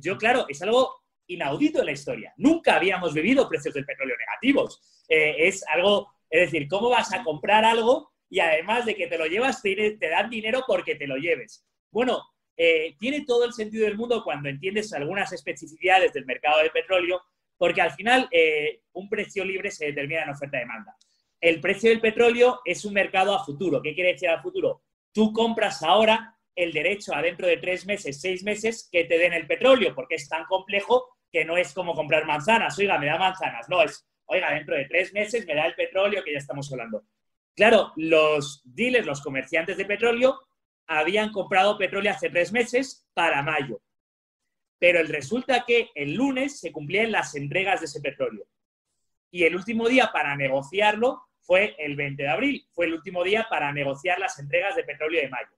Yo, 0.00 0.16
claro, 0.16 0.46
es 0.48 0.62
algo 0.62 1.02
inaudito 1.26 1.80
en 1.80 1.86
la 1.86 1.92
historia. 1.92 2.32
Nunca 2.36 2.76
habíamos 2.76 3.12
vivido 3.12 3.48
precios 3.48 3.74
del 3.74 3.84
petróleo 3.84 4.16
negativos. 4.16 4.80
Es 5.08 5.66
algo, 5.66 6.17
es 6.30 6.50
decir, 6.50 6.68
¿cómo 6.68 6.90
vas 6.90 7.12
a 7.12 7.22
comprar 7.22 7.64
algo 7.64 8.10
y 8.30 8.40
además 8.40 8.84
de 8.86 8.94
que 8.94 9.06
te 9.06 9.18
lo 9.18 9.26
llevas, 9.26 9.62
te, 9.62 9.96
dan 9.98 10.30
dinero 10.30 10.64
porque 10.66 10.94
te 10.94 11.06
lo 11.06 11.16
lleves? 11.16 11.64
Bueno, 11.90 12.22
tiene 12.98 13.24
todo 13.24 13.44
el 13.44 13.52
sentido 13.52 13.84
del 13.84 13.96
mundo 13.96 14.22
cuando 14.24 14.48
entiendes 14.48 14.92
algunas 14.92 15.32
especificidades 15.32 16.12
del 16.12 16.26
mercado 16.26 16.62
de 16.62 16.70
petróleo, 16.70 17.22
porque 17.56 17.80
al 17.80 17.92
final 17.92 18.28
un 18.92 19.08
precio 19.08 19.44
libre 19.44 19.70
se 19.70 19.86
determina 19.86 20.24
en 20.24 20.30
oferta-demanda 20.30 20.96
el 21.40 21.60
precio 21.60 21.90
del 21.90 22.00
petróleo 22.00 22.60
es 22.64 22.84
un 22.84 22.94
mercado 22.94 23.34
a 23.34 23.44
futuro. 23.44 23.80
¿Qué 23.80 23.94
quiere 23.94 24.12
decir 24.12 24.28
a 24.28 24.42
futuro? 24.42 24.82
Tú 25.12 25.32
compras 25.32 25.82
ahora 25.82 26.36
el 26.54 26.72
derecho 26.72 27.14
a 27.14 27.22
dentro 27.22 27.46
de 27.46 27.58
tres 27.58 27.86
meses, 27.86 28.20
seis 28.20 28.42
meses, 28.42 28.88
que 28.90 29.04
te 29.04 29.18
den 29.18 29.32
el 29.32 29.46
petróleo, 29.46 29.94
porque 29.94 30.16
es 30.16 30.28
tan 30.28 30.44
complejo 30.46 31.06
que 31.30 31.44
no 31.44 31.56
es 31.56 31.72
como 31.72 31.94
comprar 31.94 32.26
manzanas. 32.26 32.76
Oiga, 32.78 32.98
me 32.98 33.06
da 33.06 33.18
manzanas. 33.18 33.68
No, 33.68 33.82
es, 33.82 34.04
oiga, 34.28 34.52
dentro 34.52 34.76
de 34.76 34.84
tres 34.86 35.12
meses 35.12 35.46
me 35.46 35.54
da 35.54 35.66
el 35.66 35.74
petróleo 35.74 36.22
que 36.22 36.32
ya 36.32 36.38
estamos 36.38 36.70
hablando. 36.72 37.04
Claro, 37.54 37.92
los 37.96 38.62
dealers, 38.64 39.06
los 39.06 39.20
comerciantes 39.20 39.76
de 39.76 39.84
petróleo, 39.84 40.40
habían 40.86 41.32
comprado 41.32 41.76
petróleo 41.76 42.12
hace 42.12 42.30
tres 42.30 42.52
meses 42.52 43.06
para 43.14 43.42
mayo. 43.42 43.80
Pero 44.78 45.00
el 45.00 45.08
resulta 45.08 45.64
que 45.66 45.90
el 45.94 46.14
lunes 46.14 46.60
se 46.60 46.70
cumplían 46.70 47.10
las 47.10 47.34
entregas 47.34 47.80
de 47.80 47.86
ese 47.86 48.00
petróleo. 48.00 48.46
Y 49.30 49.44
el 49.44 49.56
último 49.56 49.88
día 49.88 50.10
para 50.12 50.36
negociarlo 50.36 51.22
fue 51.40 51.74
el 51.78 51.96
20 51.96 52.22
de 52.22 52.28
abril. 52.28 52.66
Fue 52.70 52.86
el 52.86 52.94
último 52.94 53.24
día 53.24 53.46
para 53.50 53.72
negociar 53.72 54.18
las 54.18 54.38
entregas 54.38 54.76
de 54.76 54.84
petróleo 54.84 55.20
de 55.20 55.28
mayo. 55.28 55.50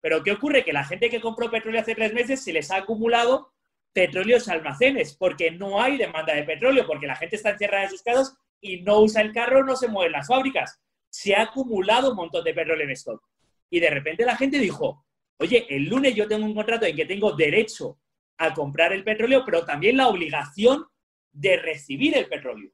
Pero 0.00 0.22
¿qué 0.22 0.32
ocurre? 0.32 0.64
Que 0.64 0.72
la 0.72 0.84
gente 0.84 1.10
que 1.10 1.20
compró 1.20 1.50
petróleo 1.50 1.80
hace 1.80 1.94
tres 1.94 2.12
meses 2.12 2.42
se 2.42 2.52
les 2.52 2.70
ha 2.70 2.76
acumulado 2.76 3.51
petróleos 3.92 4.48
almacenes, 4.48 5.14
porque 5.16 5.50
no 5.50 5.80
hay 5.80 5.98
demanda 5.98 6.34
de 6.34 6.44
petróleo, 6.44 6.86
porque 6.86 7.06
la 7.06 7.16
gente 7.16 7.36
está 7.36 7.50
encerrada 7.50 7.84
en 7.84 7.90
sus 7.90 8.02
casas 8.02 8.36
y 8.60 8.80
no 8.80 9.00
usa 9.00 9.22
el 9.22 9.32
carro, 9.32 9.64
no 9.64 9.76
se 9.76 9.88
mueven 9.88 10.12
las 10.12 10.28
fábricas. 10.28 10.80
Se 11.10 11.34
ha 11.34 11.42
acumulado 11.42 12.10
un 12.10 12.16
montón 12.16 12.44
de 12.44 12.54
petróleo 12.54 12.84
en 12.84 12.92
stock. 12.92 13.22
Y 13.70 13.80
de 13.80 13.90
repente 13.90 14.24
la 14.24 14.36
gente 14.36 14.58
dijo, 14.58 15.04
oye, 15.38 15.66
el 15.68 15.84
lunes 15.84 16.14
yo 16.14 16.28
tengo 16.28 16.44
un 16.44 16.54
contrato 16.54 16.86
en 16.86 16.96
que 16.96 17.06
tengo 17.06 17.32
derecho 17.32 17.98
a 18.38 18.54
comprar 18.54 18.92
el 18.92 19.04
petróleo, 19.04 19.44
pero 19.44 19.64
también 19.64 19.96
la 19.96 20.08
obligación 20.08 20.86
de 21.32 21.56
recibir 21.56 22.16
el 22.16 22.26
petróleo. 22.26 22.70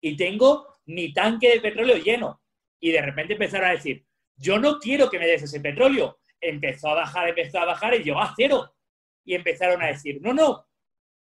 Y 0.00 0.16
tengo 0.16 0.66
mi 0.86 1.12
tanque 1.12 1.50
de 1.50 1.60
petróleo 1.60 1.96
lleno. 1.96 2.40
Y 2.80 2.92
de 2.92 3.00
repente 3.00 3.34
empezaron 3.34 3.68
a 3.68 3.72
decir, 3.72 4.04
yo 4.36 4.58
no 4.58 4.78
quiero 4.78 5.10
que 5.10 5.18
me 5.18 5.26
des 5.26 5.42
ese 5.42 5.60
petróleo. 5.60 6.18
Empezó 6.40 6.88
a 6.88 6.94
bajar, 6.94 7.28
empezó 7.28 7.60
a 7.60 7.64
bajar 7.64 7.94
y 7.94 8.02
llegó 8.02 8.20
a 8.20 8.34
cero. 8.36 8.73
Y 9.24 9.34
empezaron 9.34 9.82
a 9.82 9.88
decir, 9.88 10.20
no, 10.20 10.32
no, 10.32 10.66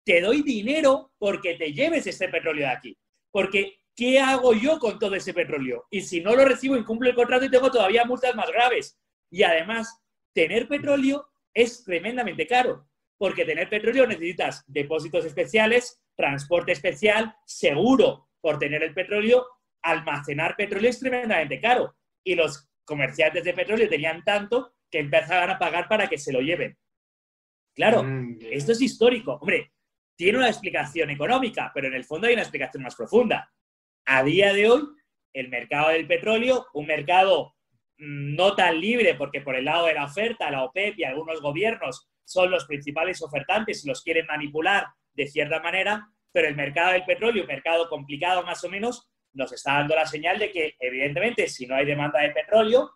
te 0.04 0.20
doy 0.20 0.42
dinero 0.42 1.12
porque 1.18 1.54
te 1.54 1.72
lleves 1.72 2.06
ese 2.06 2.28
petróleo 2.28 2.66
de 2.66 2.72
aquí. 2.72 2.98
Porque, 3.30 3.78
¿qué 3.94 4.20
hago 4.20 4.52
yo 4.54 4.78
con 4.78 4.98
todo 4.98 5.14
ese 5.14 5.32
petróleo? 5.32 5.86
Y 5.90 6.02
si 6.02 6.20
no 6.20 6.34
lo 6.34 6.44
recibo, 6.44 6.76
incumplo 6.76 7.08
el 7.08 7.14
contrato 7.14 7.44
y 7.44 7.50
tengo 7.50 7.70
todavía 7.70 8.04
multas 8.04 8.34
más 8.34 8.50
graves. 8.50 8.98
Y 9.30 9.42
además, 9.42 9.96
tener 10.34 10.68
petróleo 10.68 11.28
es 11.54 11.84
tremendamente 11.84 12.46
caro 12.46 12.88
porque 13.22 13.44
tener 13.44 13.68
petróleo 13.68 14.04
necesitas 14.04 14.64
depósitos 14.66 15.24
especiales, 15.24 16.02
transporte 16.16 16.72
especial, 16.72 17.32
seguro 17.46 18.28
por 18.40 18.58
tener 18.58 18.82
el 18.82 18.94
petróleo, 18.94 19.46
almacenar 19.80 20.56
petróleo 20.56 20.90
es 20.90 20.98
tremendamente 20.98 21.60
caro. 21.60 21.94
Y 22.24 22.34
los 22.34 22.68
comerciantes 22.84 23.44
de 23.44 23.54
petróleo 23.54 23.88
tenían 23.88 24.24
tanto 24.24 24.74
que 24.90 24.98
empezaban 24.98 25.50
a 25.50 25.58
pagar 25.60 25.86
para 25.86 26.08
que 26.08 26.18
se 26.18 26.32
lo 26.32 26.40
lleven. 26.40 26.76
Claro, 27.74 28.02
mm, 28.02 28.38
esto 28.50 28.72
es 28.72 28.80
histórico. 28.80 29.34
Hombre, 29.34 29.72
tiene 30.16 30.38
una 30.38 30.48
explicación 30.48 31.10
económica, 31.10 31.70
pero 31.74 31.88
en 31.88 31.94
el 31.94 32.04
fondo 32.04 32.26
hay 32.26 32.34
una 32.34 32.42
explicación 32.42 32.82
más 32.82 32.94
profunda. 32.94 33.50
A 34.06 34.22
día 34.22 34.52
de 34.52 34.68
hoy, 34.68 34.82
el 35.32 35.48
mercado 35.48 35.90
del 35.90 36.06
petróleo, 36.06 36.66
un 36.74 36.86
mercado 36.86 37.54
mm, 37.98 38.34
no 38.34 38.54
tan 38.54 38.80
libre, 38.80 39.14
porque 39.14 39.40
por 39.40 39.56
el 39.56 39.64
lado 39.64 39.86
de 39.86 39.94
la 39.94 40.04
oferta, 40.04 40.50
la 40.50 40.64
OPEP 40.64 40.98
y 40.98 41.04
algunos 41.04 41.40
gobiernos 41.40 42.08
son 42.24 42.50
los 42.50 42.66
principales 42.66 43.22
ofertantes 43.22 43.84
y 43.84 43.88
los 43.88 44.02
quieren 44.02 44.26
manipular 44.26 44.86
de 45.14 45.26
cierta 45.26 45.60
manera, 45.60 46.08
pero 46.32 46.48
el 46.48 46.56
mercado 46.56 46.92
del 46.92 47.04
petróleo, 47.04 47.42
un 47.42 47.48
mercado 47.48 47.88
complicado 47.88 48.42
más 48.42 48.62
o 48.64 48.70
menos, 48.70 49.08
nos 49.34 49.52
está 49.52 49.74
dando 49.74 49.94
la 49.94 50.06
señal 50.06 50.38
de 50.38 50.50
que, 50.50 50.76
evidentemente, 50.78 51.48
si 51.48 51.66
no 51.66 51.74
hay 51.74 51.86
demanda 51.86 52.20
de 52.20 52.30
petróleo, 52.30 52.90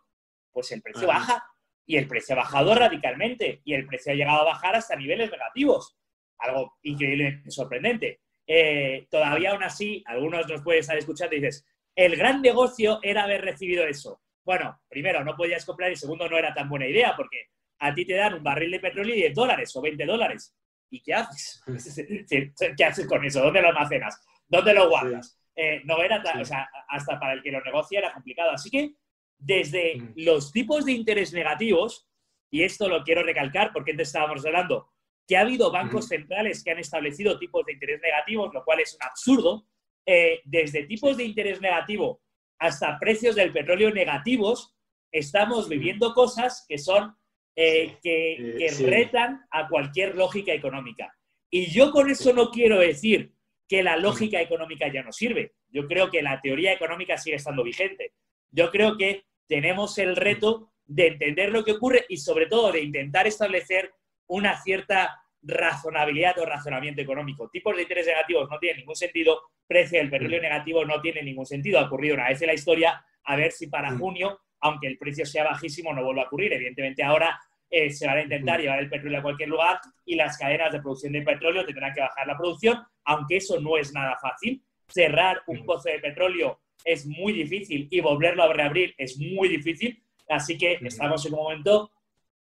pues 0.53 0.71
el 0.73 0.83
precio 0.83 1.07
baja. 1.07 1.43
Y 1.87 1.97
el 1.97 2.09
precio 2.09 2.35
ha 2.35 2.39
bajado 2.39 2.75
radicalmente. 2.75 3.61
Y 3.65 3.75
el 3.75 3.87
precio 3.87 4.13
ha 4.13 4.17
llegado 4.17 4.41
a 4.41 4.53
bajar 4.53 4.77
hasta 4.77 4.97
niveles 4.97 5.31
negativos. 5.31 5.97
Algo 6.39 6.77
increíblemente 6.83 7.51
sorprendente. 7.51 8.21
Eh, 8.47 9.07
todavía 9.11 9.53
aún 9.53 9.63
así, 9.63 10.03
algunos 10.07 10.47
nos 10.49 10.63
pueden 10.63 10.81
estar 10.81 10.97
escuchando 10.97 11.35
y 11.35 11.41
dices, 11.41 11.67
el 11.95 12.17
gran 12.17 12.43
negocio 12.43 13.01
era 13.03 13.25
haber 13.25 13.43
recibido 13.43 13.85
eso. 13.87 14.21
Bueno, 14.45 14.81
primero, 14.89 15.25
no 15.25 15.35
podías 15.37 15.65
comprar 15.65 15.91
y 15.91 15.97
segundo, 15.97 16.29
no 16.29 16.39
era 16.39 16.55
tan 16.55 16.69
buena 16.69 16.87
idea 16.87 17.15
porque 17.17 17.49
a 17.81 17.93
ti 17.95 18.05
te 18.05 18.15
dan 18.15 18.35
un 18.35 18.43
barril 18.43 18.71
de 18.71 18.81
petróleo 18.81 19.15
y 19.15 19.19
10 19.19 19.35
dólares 19.35 19.75
o 19.75 19.83
20 19.83 20.05
dólares. 20.07 20.55
¿Y 20.91 21.03
qué 21.03 21.15
haces? 21.15 21.63
¿Qué 22.77 22.85
haces 22.85 23.07
con 23.07 23.25
eso? 23.25 23.43
¿Dónde 23.43 23.61
lo 23.61 23.69
almacenas? 23.69 24.25
¿Dónde 24.47 24.75
lo 24.75 24.89
guardas? 24.89 25.41
Eh, 25.57 25.81
no 25.85 26.01
era 26.03 26.23
o 26.39 26.45
sea, 26.45 26.69
hasta 26.89 27.19
para 27.19 27.33
el 27.33 27.43
que 27.43 27.51
lo 27.51 27.63
negocia 27.63 27.99
era 27.99 28.13
complicado. 28.13 28.53
Así 28.53 28.71
que 28.71 28.93
desde 29.39 29.97
mm. 29.97 30.13
los 30.17 30.53
tipos 30.53 30.85
de 30.85 30.93
interés 30.93 31.33
negativos, 31.33 32.09
y 32.51 32.63
esto 32.63 32.89
lo 32.89 33.03
quiero 33.03 33.23
recalcar 33.23 33.73
porque 33.73 33.93
antes 33.93 34.09
estábamos 34.09 34.45
hablando, 34.45 34.89
que 35.27 35.37
ha 35.37 35.41
habido 35.41 35.73
bancos 35.73 36.09
centrales 36.09 36.63
que 36.63 36.71
han 36.71 36.79
establecido 36.79 37.39
tipos 37.39 37.65
de 37.67 37.73
interés 37.73 38.01
negativos, 38.01 38.55
lo 38.55 38.65
cual 38.65 38.81
es 38.81 38.95
un 38.95 39.03
absurdo, 39.03 39.67
eh, 40.07 40.41
desde 40.45 40.85
tipos 40.85 41.17
de 41.17 41.25
interés 41.25 41.61
negativo 41.61 42.23
hasta 42.59 42.99
precios 42.99 43.35
del 43.35 43.53
petróleo 43.53 43.91
negativos, 43.91 44.77
estamos 45.13 45.69
viviendo 45.69 46.15
cosas 46.15 46.65
que 46.69 46.79
son 46.79 47.17
eh, 47.57 47.97
que, 48.03 48.69
retan 48.87 49.47
a 49.51 49.69
cualquier 49.69 50.15
lógica 50.15 50.53
económica. 50.53 51.15
Y 51.51 51.71
yo 51.71 51.91
con 51.91 52.11
eso 52.11 52.33
no 52.33 52.51
quiero 52.51 52.79
decir 52.79 53.33
que 53.69 53.83
la 53.83 53.97
lógica 53.97 54.41
económica 54.41 54.93
ya 54.93 55.03
no 55.03 55.13
sirve. 55.13 55.55
Yo 55.69 55.87
creo 55.87 56.11
que 56.11 56.23
la 56.23 56.41
teoría 56.41 56.73
económica 56.73 57.17
sigue 57.17 57.37
estando 57.37 57.65
vigente. 57.65 58.13
Yo 58.57 58.71
creo 58.71 58.97
que 58.97 59.27
tenemos 59.47 59.99
el 59.99 60.17
reto 60.17 60.73
de 60.87 61.09
entender 61.09 61.51
lo 61.51 61.63
que 61.63 61.73
ocurre 61.73 62.07
y 62.09 62.17
sobre 62.17 62.47
todo 62.47 62.73
de 62.73 62.81
intentar 62.81 63.27
establecer 63.27 63.93
una 64.29 64.57
cierta 64.63 65.21
razonabilidad 65.43 66.39
o 66.39 66.47
razonamiento 66.47 67.03
económico. 67.03 67.51
Tipos 67.51 67.77
de 67.77 67.83
interés 67.83 68.07
negativos 68.07 68.49
no 68.49 68.59
tienen 68.59 68.79
ningún 68.79 68.97
sentido, 68.97 69.43
precio 69.67 69.99
del 69.99 70.09
petróleo 70.09 70.41
negativo 70.41 70.87
no 70.87 71.03
tiene 71.03 71.23
ningún 71.23 71.45
sentido. 71.45 71.79
Ha 71.79 71.85
ocurrido 71.85 72.15
una 72.15 72.29
vez 72.29 72.41
en 72.41 72.47
la 72.47 72.55
historia, 72.55 73.05
a 73.25 73.37
ver 73.37 73.53
si 73.53 73.67
para 73.67 73.95
junio, 73.95 74.41
aunque 74.61 74.87
el 74.87 74.97
precio 74.97 75.27
sea 75.27 75.45
bajísimo, 75.45 75.93
no 75.93 76.03
vuelve 76.03 76.23
a 76.23 76.25
ocurrir. 76.25 76.55
Evidentemente 76.55 77.05
ahora 77.05 77.39
eh, 77.69 77.91
se 77.91 78.07
van 78.07 78.17
a 78.17 78.23
intentar 78.23 78.59
llevar 78.59 78.79
el 78.79 78.89
petróleo 78.89 79.19
a 79.19 79.23
cualquier 79.23 79.51
lugar 79.51 79.81
y 80.07 80.15
las 80.15 80.39
cadenas 80.39 80.73
de 80.73 80.81
producción 80.81 81.13
de 81.13 81.21
petróleo 81.21 81.67
tendrán 81.67 81.93
que 81.93 82.01
bajar 82.01 82.27
la 82.27 82.39
producción, 82.39 82.83
aunque 83.05 83.37
eso 83.37 83.61
no 83.61 83.77
es 83.77 83.93
nada 83.93 84.17
fácil. 84.19 84.63
Cerrar 84.89 85.43
un 85.47 85.63
pozo 85.67 85.91
de 85.91 85.99
petróleo 85.99 86.59
es 86.85 87.07
muy 87.07 87.33
difícil 87.33 87.89
y 87.91 88.01
volverlo 88.01 88.43
a 88.43 88.53
reabrir 88.53 88.95
es 88.97 89.19
muy 89.19 89.49
difícil. 89.49 90.03
Así 90.29 90.59
que 90.59 90.79
estamos 90.83 91.25
en 91.27 91.35
un 91.35 91.41
momento 91.41 91.91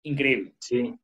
increíble. 0.03 0.55
Sí, 0.59 0.95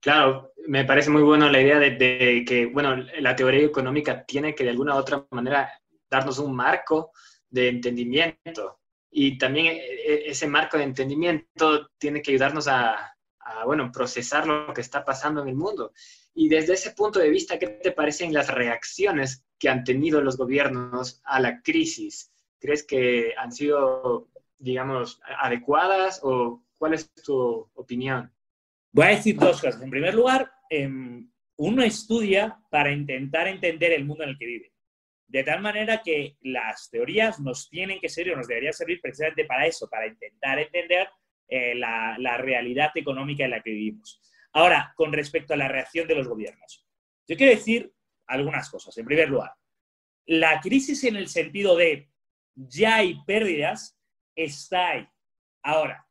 claro, 0.00 0.52
me 0.66 0.84
parece 0.84 1.10
muy 1.10 1.22
buena 1.22 1.50
la 1.50 1.60
idea 1.60 1.78
de, 1.78 2.44
que, 2.46 2.66
bueno, 2.66 2.96
la 3.18 3.34
teoría 3.34 3.64
económica 3.64 4.24
tiene 4.24 4.54
que 4.54 4.64
de 4.64 4.70
alguna 4.70 4.94
u 4.94 4.98
otra 4.98 5.26
manera 5.30 5.70
darnos 6.10 6.38
un 6.38 6.54
marco 6.54 7.12
de 7.48 7.68
entendimiento 7.68 8.80
y 9.10 9.36
también 9.36 9.66
e, 9.66 9.78
e, 9.78 10.30
ese 10.30 10.46
marco 10.46 10.76
de 10.78 10.84
entendimiento 10.84 11.90
tiene 11.98 12.22
que 12.22 12.30
ayudarnos 12.30 12.68
a, 12.68 13.14
a, 13.40 13.64
bueno, 13.64 13.90
procesar 13.92 14.46
lo 14.46 14.72
que 14.72 14.80
está 14.80 15.04
pasando 15.04 15.42
en 15.42 15.48
el 15.48 15.54
mundo. 15.54 15.92
Y 16.34 16.48
desde 16.48 16.74
ese 16.74 16.92
punto 16.92 17.18
de 17.18 17.28
vista, 17.28 17.58
¿qué 17.58 17.66
te 17.66 17.92
parecen 17.92 18.32
las 18.32 18.48
reacciones 18.48 19.44
que 19.58 19.68
han 19.68 19.84
tenido 19.84 20.22
los 20.22 20.36
gobiernos 20.36 21.20
a 21.24 21.40
la 21.40 21.60
crisis? 21.60 22.31
¿Crees 22.62 22.86
que 22.86 23.34
han 23.36 23.50
sido, 23.50 24.28
digamos, 24.56 25.20
adecuadas 25.40 26.20
o 26.22 26.64
cuál 26.78 26.94
es 26.94 27.12
tu 27.12 27.68
opinión? 27.74 28.32
Voy 28.92 29.06
a 29.06 29.08
decir 29.08 29.36
dos 29.36 29.60
cosas. 29.60 29.82
En 29.82 29.90
primer 29.90 30.14
lugar, 30.14 30.48
em, 30.70 31.28
uno 31.56 31.82
estudia 31.82 32.56
para 32.70 32.92
intentar 32.92 33.48
entender 33.48 33.92
el 33.92 34.04
mundo 34.04 34.22
en 34.22 34.30
el 34.30 34.38
que 34.38 34.46
vive. 34.46 34.72
De 35.26 35.42
tal 35.42 35.60
manera 35.60 36.02
que 36.04 36.36
las 36.42 36.88
teorías 36.88 37.40
nos 37.40 37.68
tienen 37.68 37.98
que 37.98 38.08
servir 38.08 38.34
o 38.34 38.36
nos 38.36 38.46
deberían 38.46 38.74
servir 38.74 39.00
precisamente 39.00 39.44
para 39.44 39.66
eso, 39.66 39.88
para 39.88 40.06
intentar 40.06 40.60
entender 40.60 41.08
eh, 41.48 41.74
la, 41.74 42.36
realidad 42.38 42.92
económica 42.94 43.44
en 43.44 43.50
la 43.50 43.60
que 43.60 43.70
vivimos. 43.70 44.20
Ahora, 44.52 44.92
con 44.94 45.12
respecto 45.12 45.54
a 45.54 45.56
la 45.56 45.66
reacción 45.66 46.06
de 46.06 46.14
los 46.14 46.28
gobiernos, 46.28 46.86
yo 47.26 47.36
quiero 47.36 47.54
decir 47.56 47.92
algunas 48.28 48.70
cosas. 48.70 48.96
En 48.98 49.04
primer 49.04 49.30
lugar, 49.30 49.52
la 50.26 50.60
crisis 50.60 51.02
en 51.04 51.16
el 51.16 51.26
sentido 51.26 51.76
de 51.76 52.11
ya 52.54 52.96
hay 52.96 53.22
pérdidas 53.24 53.98
está 54.34 54.90
ahí. 54.90 55.08
Ahora, 55.62 56.06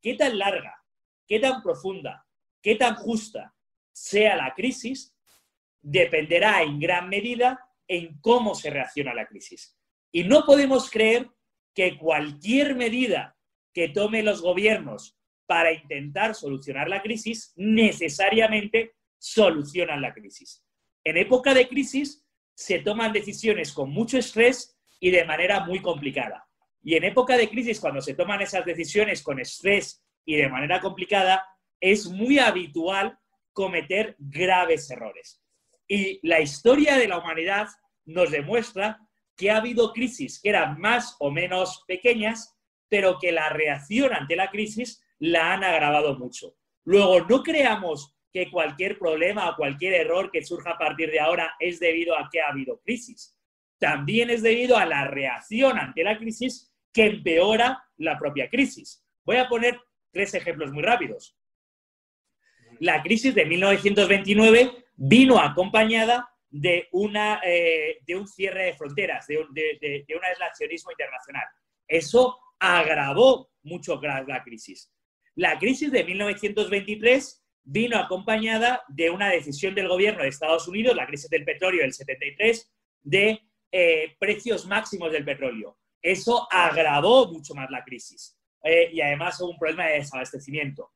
¿qué 0.00 0.14
tan 0.14 0.38
larga, 0.38 0.82
qué 1.26 1.40
tan 1.40 1.62
profunda, 1.62 2.26
qué 2.62 2.76
tan 2.76 2.94
justa 2.94 3.54
sea 3.92 4.36
la 4.36 4.54
crisis 4.54 5.14
dependerá 5.82 6.62
en 6.62 6.78
gran 6.78 7.08
medida 7.08 7.60
en 7.88 8.18
cómo 8.20 8.54
se 8.54 8.70
reacciona 8.70 9.12
la 9.12 9.26
crisis. 9.26 9.76
Y 10.12 10.24
no 10.24 10.44
podemos 10.44 10.90
creer 10.90 11.30
que 11.74 11.98
cualquier 11.98 12.74
medida 12.74 13.36
que 13.74 13.88
tomen 13.88 14.24
los 14.24 14.40
gobiernos 14.40 15.18
para 15.46 15.72
intentar 15.72 16.34
solucionar 16.34 16.88
la 16.88 17.02
crisis, 17.02 17.52
necesariamente 17.56 18.94
solucionan 19.18 20.00
la 20.00 20.14
crisis. 20.14 20.64
En 21.04 21.16
época 21.16 21.52
de 21.52 21.68
crisis 21.68 22.24
se 22.54 22.78
toman 22.78 23.12
decisiones 23.12 23.72
con 23.72 23.90
mucho 23.90 24.18
estrés 24.18 24.71
y 25.02 25.10
de 25.10 25.24
manera 25.24 25.64
muy 25.64 25.82
complicada. 25.82 26.46
Y 26.80 26.94
en 26.94 27.02
época 27.02 27.36
de 27.36 27.50
crisis, 27.50 27.80
cuando 27.80 28.00
se 28.00 28.14
toman 28.14 28.40
esas 28.40 28.64
decisiones 28.64 29.20
con 29.20 29.40
estrés 29.40 30.00
y 30.24 30.36
de 30.36 30.48
manera 30.48 30.80
complicada, 30.80 31.44
es 31.80 32.06
muy 32.06 32.38
habitual 32.38 33.18
cometer 33.52 34.14
graves 34.18 34.88
errores. 34.92 35.42
Y 35.88 36.24
la 36.26 36.40
historia 36.40 36.96
de 36.96 37.08
la 37.08 37.18
humanidad 37.18 37.66
nos 38.04 38.30
demuestra 38.30 39.00
que 39.36 39.50
ha 39.50 39.56
habido 39.56 39.92
crisis 39.92 40.40
que 40.40 40.50
eran 40.50 40.80
más 40.80 41.16
o 41.18 41.32
menos 41.32 41.82
pequeñas, 41.88 42.56
pero 42.88 43.18
que 43.18 43.32
la 43.32 43.48
reacción 43.48 44.14
ante 44.14 44.36
la 44.36 44.50
crisis 44.50 45.02
la 45.18 45.52
han 45.52 45.64
agravado 45.64 46.16
mucho. 46.16 46.54
Luego, 46.84 47.22
no 47.22 47.42
creamos 47.42 48.14
que 48.32 48.52
cualquier 48.52 49.00
problema 49.00 49.50
o 49.50 49.56
cualquier 49.56 49.94
error 49.94 50.30
que 50.30 50.44
surja 50.44 50.70
a 50.70 50.78
partir 50.78 51.10
de 51.10 51.18
ahora 51.18 51.56
es 51.58 51.80
debido 51.80 52.16
a 52.16 52.28
que 52.30 52.40
ha 52.40 52.50
habido 52.50 52.80
crisis. 52.82 53.31
También 53.82 54.30
es 54.30 54.42
debido 54.42 54.76
a 54.76 54.86
la 54.86 55.08
reacción 55.08 55.76
ante 55.76 56.04
la 56.04 56.16
crisis 56.16 56.72
que 56.92 57.06
empeora 57.06 57.84
la 57.96 58.16
propia 58.16 58.48
crisis. 58.48 59.04
Voy 59.24 59.38
a 59.38 59.48
poner 59.48 59.80
tres 60.12 60.34
ejemplos 60.34 60.70
muy 60.70 60.84
rápidos. 60.84 61.36
La 62.78 63.02
crisis 63.02 63.34
de 63.34 63.44
1929 63.44 64.84
vino 64.94 65.40
acompañada 65.40 66.30
de, 66.48 66.86
una, 66.92 67.40
eh, 67.42 67.98
de 68.06 68.14
un 68.14 68.28
cierre 68.28 68.66
de 68.66 68.74
fronteras, 68.74 69.26
de 69.26 69.44
de, 69.50 70.16
un 70.16 70.24
aislacionismo 70.26 70.92
internacional. 70.92 71.48
Eso 71.88 72.38
agravó 72.60 73.50
mucho 73.64 74.00
la 74.00 74.44
crisis. 74.44 74.92
La 75.34 75.58
crisis 75.58 75.90
de 75.90 76.04
1923 76.04 77.44
vino 77.64 77.98
acompañada 77.98 78.84
de 78.86 79.10
una 79.10 79.28
decisión 79.28 79.74
del 79.74 79.88
gobierno 79.88 80.22
de 80.22 80.28
Estados 80.28 80.68
Unidos, 80.68 80.94
la 80.94 81.08
crisis 81.08 81.28
del 81.28 81.44
petróleo 81.44 81.82
del 81.82 81.92
73, 81.92 82.72
de 83.02 83.40
eh, 83.72 84.16
precios 84.18 84.66
máximos 84.66 85.10
del 85.10 85.24
petróleo. 85.24 85.78
Eso 86.00 86.46
agravó 86.50 87.32
mucho 87.32 87.54
más 87.54 87.70
la 87.70 87.82
crisis 87.82 88.36
eh, 88.62 88.90
y 88.92 89.00
además 89.00 89.40
hubo 89.40 89.50
un 89.50 89.58
problema 89.58 89.86
de 89.86 89.94
desabastecimiento. 89.94 90.92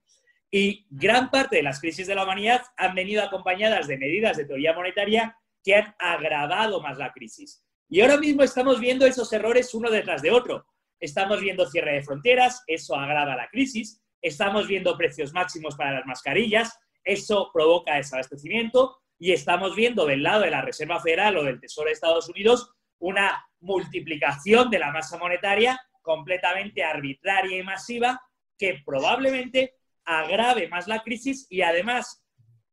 Y 0.50 0.86
gran 0.90 1.30
parte 1.30 1.56
de 1.56 1.62
las 1.62 1.80
crisis 1.80 2.06
de 2.06 2.14
la 2.14 2.24
humanidad 2.24 2.62
han 2.76 2.94
venido 2.94 3.22
acompañadas 3.22 3.86
de 3.88 3.98
medidas 3.98 4.36
de 4.36 4.44
teoría 4.44 4.74
monetaria 4.74 5.36
que 5.64 5.74
han 5.74 5.94
agravado 5.98 6.80
más 6.80 6.98
la 6.98 7.12
crisis. 7.12 7.64
Y 7.88 8.00
ahora 8.00 8.18
mismo 8.18 8.42
estamos 8.42 8.78
viendo 8.78 9.06
esos 9.06 9.32
errores 9.32 9.74
uno 9.74 9.90
detrás 9.90 10.22
de 10.22 10.30
otro. 10.30 10.66
Estamos 11.00 11.40
viendo 11.40 11.66
cierre 11.66 11.94
de 11.94 12.02
fronteras, 12.02 12.62
eso 12.66 12.94
agrava 12.94 13.36
la 13.36 13.48
crisis. 13.48 14.00
Estamos 14.22 14.66
viendo 14.66 14.96
precios 14.96 15.32
máximos 15.32 15.76
para 15.76 15.92
las 15.92 16.06
mascarillas, 16.06 16.78
eso 17.04 17.50
provoca 17.52 17.94
desabastecimiento. 17.94 18.98
Y 19.18 19.32
estamos 19.32 19.74
viendo 19.74 20.06
del 20.06 20.22
lado 20.22 20.42
de 20.42 20.50
la 20.50 20.62
Reserva 20.62 21.00
Federal 21.00 21.36
o 21.36 21.44
del 21.44 21.60
Tesoro 21.60 21.86
de 21.86 21.92
Estados 21.92 22.28
Unidos 22.28 22.72
una 22.98 23.46
multiplicación 23.60 24.70
de 24.70 24.78
la 24.78 24.92
masa 24.92 25.18
monetaria 25.18 25.80
completamente 26.02 26.84
arbitraria 26.84 27.58
y 27.58 27.62
masiva 27.62 28.20
que 28.58 28.82
probablemente 28.84 29.74
agrave 30.04 30.68
más 30.68 30.86
la 30.86 31.02
crisis 31.02 31.46
y 31.50 31.62
además 31.62 32.24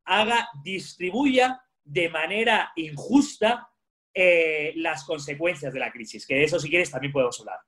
haga, 0.05 0.49
distribuya 0.63 1.61
de 1.83 2.09
manera 2.09 2.71
injusta 2.75 3.69
eh, 4.13 4.73
las 4.75 5.03
consecuencias 5.03 5.73
de 5.73 5.79
la 5.79 5.91
crisis, 5.91 6.25
que 6.27 6.35
de 6.35 6.43
eso 6.43 6.59
si 6.59 6.69
quieres 6.69 6.91
también 6.91 7.11
podemos 7.11 7.39
hablar. 7.39 7.59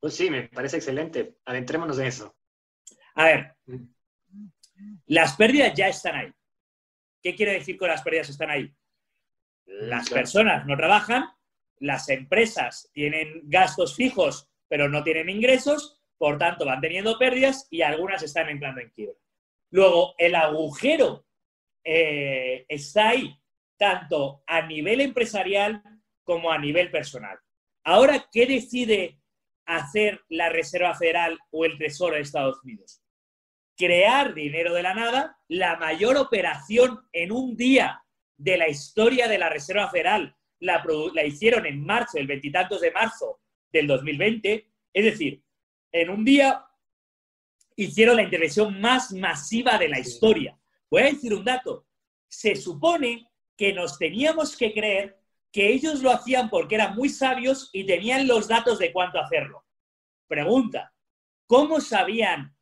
Pues 0.00 0.14
sí, 0.14 0.28
me 0.30 0.48
parece 0.48 0.76
excelente. 0.76 1.38
Adentrémonos 1.46 1.98
en 1.98 2.06
eso. 2.06 2.36
A 3.14 3.24
ver, 3.24 3.56
las 5.06 5.34
pérdidas 5.36 5.72
ya 5.74 5.88
están 5.88 6.16
ahí. 6.16 6.32
¿Qué 7.24 7.34
quiere 7.34 7.54
decir 7.54 7.78
que 7.78 7.86
las 7.86 8.02
pérdidas 8.02 8.28
están 8.28 8.50
ahí? 8.50 8.70
Las 9.64 10.10
personas 10.10 10.66
no 10.66 10.76
trabajan, 10.76 11.24
las 11.78 12.10
empresas 12.10 12.90
tienen 12.92 13.40
gastos 13.44 13.96
fijos, 13.96 14.50
pero 14.68 14.90
no 14.90 15.02
tienen 15.02 15.30
ingresos, 15.30 16.02
por 16.18 16.36
tanto 16.36 16.66
van 16.66 16.82
teniendo 16.82 17.18
pérdidas 17.18 17.66
y 17.70 17.80
algunas 17.80 18.22
están 18.22 18.50
entrando 18.50 18.82
en 18.82 18.90
quiebra. 18.90 19.16
Luego, 19.70 20.14
el 20.18 20.34
agujero 20.34 21.24
eh, 21.82 22.66
está 22.68 23.08
ahí, 23.08 23.34
tanto 23.78 24.42
a 24.46 24.60
nivel 24.66 25.00
empresarial 25.00 25.82
como 26.24 26.52
a 26.52 26.58
nivel 26.58 26.90
personal. 26.90 27.38
Ahora, 27.84 28.28
¿qué 28.30 28.44
decide 28.44 29.18
hacer 29.64 30.20
la 30.28 30.50
Reserva 30.50 30.94
Federal 30.94 31.38
o 31.50 31.64
el 31.64 31.78
Tesoro 31.78 32.16
de 32.16 32.20
Estados 32.20 32.62
Unidos? 32.62 33.00
Crear 33.76 34.34
dinero 34.34 34.74
de 34.74 34.82
la 34.82 34.94
nada, 34.94 35.38
la 35.48 35.76
mayor 35.76 36.16
operación 36.16 37.06
en 37.12 37.32
un 37.32 37.56
día 37.56 38.02
de 38.36 38.56
la 38.56 38.68
historia 38.68 39.28
de 39.28 39.38
la 39.38 39.48
Reserva 39.48 39.90
Federal 39.90 40.36
la, 40.60 40.84
la 41.12 41.24
hicieron 41.24 41.66
en 41.66 41.84
marzo, 41.84 42.18
el 42.18 42.26
veintitantos 42.26 42.80
de 42.80 42.90
marzo 42.90 43.40
del 43.72 43.86
2020, 43.86 44.70
es 44.92 45.04
decir, 45.04 45.42
en 45.92 46.10
un 46.10 46.24
día 46.24 46.64
hicieron 47.76 48.16
la 48.16 48.22
intervención 48.22 48.80
más 48.80 49.12
masiva 49.12 49.78
de 49.78 49.88
la 49.88 49.98
historia. 49.98 50.58
Voy 50.90 51.02
a 51.02 51.06
decir 51.06 51.34
un 51.34 51.44
dato. 51.44 51.86
Se 52.28 52.56
supone 52.56 53.28
que 53.56 53.72
nos 53.72 53.98
teníamos 53.98 54.56
que 54.56 54.72
creer 54.72 55.18
que 55.52 55.72
ellos 55.72 56.02
lo 56.02 56.10
hacían 56.10 56.50
porque 56.50 56.74
eran 56.74 56.96
muy 56.96 57.08
sabios 57.08 57.70
y 57.72 57.84
tenían 57.84 58.26
los 58.26 58.48
datos 58.48 58.78
de 58.78 58.92
cuánto 58.92 59.20
hacerlo. 59.20 59.64
Pregunta, 60.26 60.92
¿cómo 61.46 61.80
sabían 61.80 62.53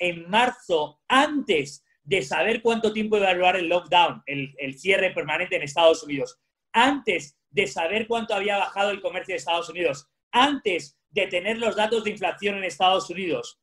en 0.00 0.28
marzo, 0.28 1.00
antes 1.06 1.84
de 2.02 2.22
saber 2.22 2.62
cuánto 2.62 2.92
tiempo 2.92 3.18
iba 3.18 3.28
a 3.28 3.34
durar 3.34 3.56
el 3.56 3.68
lockdown, 3.68 4.22
el, 4.26 4.78
cierre 4.78 5.10
permanente 5.10 5.56
en 5.56 5.62
Estados 5.62 6.02
Unidos, 6.02 6.40
antes 6.72 7.38
de 7.50 7.66
saber 7.66 8.08
cuánto 8.08 8.34
había 8.34 8.56
bajado 8.56 8.90
el 8.90 9.00
comercio 9.00 9.34
de 9.34 9.38
Estados 9.38 9.68
Unidos, 9.68 10.08
antes 10.32 10.98
de 11.10 11.26
tener 11.26 11.58
los 11.58 11.76
datos 11.76 12.02
de 12.02 12.10
inflación 12.10 12.56
en 12.56 12.64
Estados 12.64 13.10
Unidos, 13.10 13.60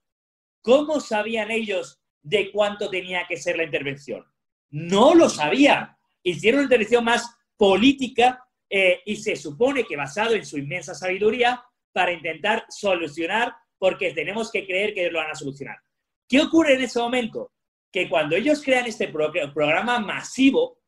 ¿cómo 0.62 1.00
sabían 1.00 1.52
ellos 1.52 2.00
de 2.22 2.52
cuánto 2.52 2.90
tenía 2.90 3.26
que 3.28 3.38
ser 3.38 3.58
la 3.58 3.64
intervención? 3.64 4.26
No 4.70 5.16
lo 5.16 5.30
sabían. 5.30 5.98
Hicieron 6.24 6.60
una 6.60 6.66
intervención 6.66 7.04
más 7.04 7.36
política 7.56 8.46
eh, 8.70 9.02
y 9.06 9.16
se 9.16 9.36
supone 9.36 9.86
que 9.86 9.96
basado 9.96 10.36
en 10.36 10.46
su 10.46 10.58
inmensa 10.58 10.94
sabiduría 10.94 11.64
para 11.94 12.12
intentar 12.12 12.66
solucionar, 12.70 13.56
porque 13.80 14.14
tenemos 14.14 14.52
que 14.52 14.66
creer 14.68 14.94
que 14.94 15.10
lo 15.10 15.20
van 15.20 15.32
a 15.32 15.36
solucionar. 15.36 15.78
¿Qué 16.28 16.42
ocurre 16.42 16.74
en 16.74 16.82
ese 16.82 17.00
momento? 17.00 17.54
Que 17.92 18.10
cuando 18.10 18.36
ellos 18.36 18.62
crean 18.64 18.86
este 18.86 19.08
programa 19.08 20.00
masivo, 20.00 20.80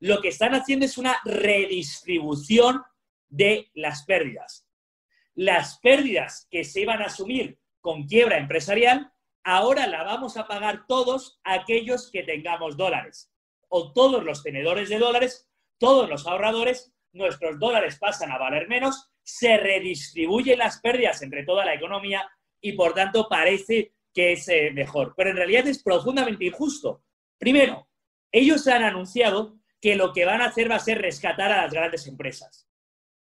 lo 0.00 0.20
que 0.20 0.28
están 0.28 0.54
haciendo 0.54 0.84
es 0.84 0.98
una 0.98 1.18
redistribución 1.24 2.82
de 3.28 3.70
las 3.74 4.04
pérdidas. 4.04 4.66
Las 5.34 5.78
pérdidas 5.80 6.46
que 6.50 6.64
se 6.64 6.82
iban 6.82 7.02
a 7.02 7.06
asumir 7.06 7.58
con 7.80 8.04
quiebra 8.04 8.38
empresarial, 8.38 9.12
ahora 9.42 9.86
la 9.86 10.02
vamos 10.02 10.36
a 10.36 10.46
pagar 10.46 10.86
todos 10.86 11.40
aquellos 11.44 12.10
que 12.10 12.22
tengamos 12.22 12.76
dólares. 12.76 13.32
O 13.68 13.92
todos 13.92 14.24
los 14.24 14.42
tenedores 14.42 14.88
de 14.88 14.98
dólares, 14.98 15.48
todos 15.78 16.08
los 16.08 16.26
ahorradores, 16.26 16.92
nuestros 17.12 17.58
dólares 17.58 17.98
pasan 17.98 18.32
a 18.32 18.38
valer 18.38 18.68
menos, 18.68 19.10
se 19.22 19.56
redistribuyen 19.56 20.58
las 20.58 20.80
pérdidas 20.80 21.22
entre 21.22 21.44
toda 21.44 21.64
la 21.64 21.74
economía 21.74 22.28
y 22.60 22.72
por 22.72 22.94
tanto 22.94 23.28
parece 23.28 23.94
que 24.18 24.32
es 24.32 24.48
eh, 24.48 24.72
mejor. 24.74 25.14
Pero 25.16 25.30
en 25.30 25.36
realidad 25.36 25.68
es 25.68 25.80
profundamente 25.80 26.44
injusto. 26.44 27.04
Primero, 27.38 27.88
ellos 28.32 28.66
han 28.66 28.82
anunciado 28.82 29.60
que 29.80 29.94
lo 29.94 30.12
que 30.12 30.24
van 30.24 30.40
a 30.40 30.46
hacer 30.46 30.68
va 30.68 30.74
a 30.74 30.80
ser 30.80 31.00
rescatar 31.00 31.52
a 31.52 31.62
las 31.62 31.72
grandes 31.72 32.04
empresas. 32.08 32.68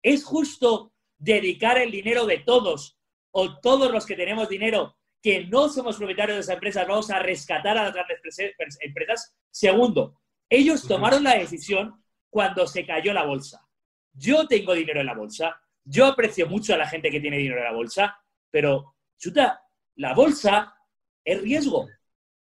¿Es 0.02 0.24
justo 0.24 0.92
dedicar 1.20 1.78
el 1.78 1.92
dinero 1.92 2.26
de 2.26 2.40
todos 2.40 2.98
o 3.30 3.60
todos 3.60 3.92
los 3.92 4.08
que 4.08 4.16
tenemos 4.16 4.50
dinero 4.50 4.98
que 5.22 5.46
no 5.46 5.70
somos 5.70 5.98
propietarios 5.98 6.38
de 6.38 6.42
esas 6.42 6.56
empresas, 6.56 6.88
vamos 6.88 7.12
a 7.12 7.20
rescatar 7.20 7.78
a 7.78 7.84
las 7.84 7.94
grandes 7.94 8.40
empresas? 8.80 9.36
Segundo, 9.52 10.20
ellos 10.50 10.88
tomaron 10.88 11.24
la 11.24 11.38
decisión 11.38 12.04
cuando 12.28 12.66
se 12.66 12.88
cayó 12.88 13.14
la 13.14 13.26
bolsa. 13.26 13.70
Yo 14.14 14.48
tengo 14.48 14.74
dinero 14.74 15.02
en 15.02 15.06
la 15.06 15.14
bolsa, 15.14 15.62
yo 15.84 16.08
aprecio 16.08 16.48
mucho 16.48 16.74
a 16.74 16.78
la 16.78 16.88
gente 16.88 17.12
que 17.12 17.20
tiene 17.20 17.38
dinero 17.38 17.60
en 17.60 17.66
la 17.66 17.72
bolsa, 17.72 18.20
pero, 18.50 18.96
chuta, 19.20 19.64
la 20.02 20.16
bolsa 20.16 20.76
es 21.24 21.42
riesgo. 21.42 21.88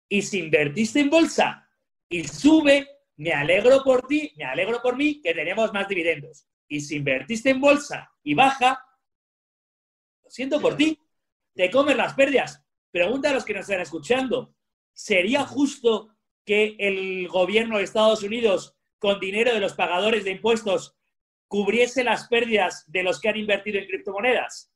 Y 0.08 0.22
si 0.22 0.40
invertiste 0.40 1.00
en 1.00 1.10
bolsa 1.10 1.68
y 2.08 2.24
sube, 2.28 2.88
me 3.18 3.34
alegro 3.34 3.84
por 3.84 4.06
ti, 4.06 4.32
me 4.38 4.46
alegro 4.46 4.80
por 4.82 4.96
mí 4.96 5.20
que 5.20 5.34
tenemos 5.34 5.74
más 5.74 5.88
dividendos. 5.88 6.48
Y 6.68 6.80
si 6.80 6.98
invertiste 6.98 7.50
en 7.50 7.60
bolsa 7.60 8.12
y 8.24 8.36
baja, 8.36 8.80
lo 10.24 10.30
siento 10.30 10.62
por 10.62 10.78
ti, 10.78 11.00
te 11.56 11.72
comes 11.72 11.98
las 11.98 12.14
pérdidas. 12.14 12.64
Pregunta 12.92 13.32
a 13.32 13.34
los 13.34 13.46
que 13.46 13.56
nos 13.56 13.62
están 13.62 13.82
escuchando, 13.82 14.56
¿sería 14.94 15.44
justo 15.44 16.16
que 16.46 16.76
el 16.78 17.28
gobierno 17.28 17.78
de 17.78 17.84
Estados 17.84 18.22
Unidos, 18.22 18.78
con 19.00 19.20
dinero 19.20 19.56
de 19.56 19.60
los 19.60 19.74
pagadores 19.74 20.24
de 20.24 20.32
impuestos, 20.32 20.96
cubriese 21.48 22.04
las 22.04 22.28
pérdidas 22.28 22.84
de 22.92 23.02
los 23.02 23.20
que 23.20 23.30
han 23.30 23.38
invertido 23.38 23.80
en 23.80 23.88
criptomonedas? 23.88 24.72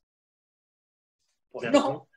Pues 1.51 1.71
no. 1.71 2.07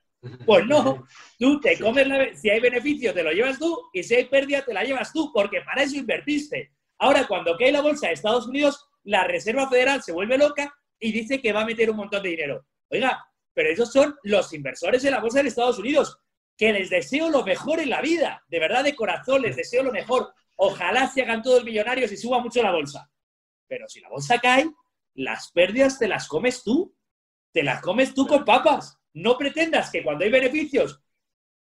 Pues 0.44 0.66
no, 0.66 1.06
tú 1.38 1.60
te 1.60 1.78
comes 1.78 2.06
la, 2.06 2.34
si 2.34 2.50
hay 2.50 2.60
beneficio 2.60 3.12
te 3.12 3.22
lo 3.22 3.32
llevas 3.32 3.58
tú 3.58 3.88
y 3.92 4.02
si 4.02 4.14
hay 4.14 4.24
pérdida 4.24 4.64
te 4.64 4.74
la 4.74 4.84
llevas 4.84 5.12
tú, 5.12 5.30
porque 5.32 5.60
para 5.62 5.82
eso 5.82 5.96
invertiste. 5.96 6.72
Ahora, 6.98 7.26
cuando 7.26 7.56
cae 7.56 7.72
la 7.72 7.82
bolsa 7.82 8.08
de 8.08 8.14
Estados 8.14 8.46
Unidos, 8.46 8.88
la 9.04 9.24
Reserva 9.24 9.68
Federal 9.68 10.02
se 10.02 10.12
vuelve 10.12 10.38
loca 10.38 10.74
y 10.98 11.12
dice 11.12 11.40
que 11.40 11.52
va 11.52 11.62
a 11.62 11.66
meter 11.66 11.90
un 11.90 11.96
montón 11.96 12.22
de 12.22 12.30
dinero. 12.30 12.66
Oiga, 12.90 13.24
pero 13.52 13.70
esos 13.70 13.92
son 13.92 14.16
los 14.22 14.52
inversores 14.52 15.04
en 15.04 15.12
la 15.12 15.20
bolsa 15.20 15.42
de 15.42 15.48
Estados 15.48 15.78
Unidos. 15.78 16.18
que 16.58 16.72
les 16.72 16.88
deseo 16.88 17.28
lo 17.28 17.44
mejor 17.44 17.80
en 17.80 17.90
la 17.90 18.00
vida, 18.00 18.42
de 18.48 18.58
verdad 18.58 18.82
de 18.82 18.96
corazón, 18.96 19.42
les 19.42 19.56
deseo 19.56 19.82
lo 19.82 19.92
mejor. 19.92 20.32
Ojalá 20.54 21.06
se 21.06 21.20
hagan 21.20 21.42
todos 21.42 21.64
millonarios 21.64 22.10
y 22.12 22.16
suba 22.16 22.38
mucho 22.38 22.62
la 22.62 22.72
bolsa. 22.72 23.10
Pero 23.68 23.86
si 23.88 24.00
la 24.00 24.08
bolsa 24.08 24.38
cae, 24.38 24.66
las 25.12 25.52
pérdidas 25.52 25.98
te 25.98 26.08
las 26.08 26.28
comes 26.28 26.62
tú, 26.62 26.96
te 27.52 27.62
las 27.62 27.82
comes 27.82 28.14
tú 28.14 28.26
con 28.26 28.44
papas. 28.44 28.95
No 29.16 29.38
pretendas 29.38 29.90
que 29.90 30.02
cuando 30.02 30.24
hay 30.24 30.30
beneficios 30.30 31.00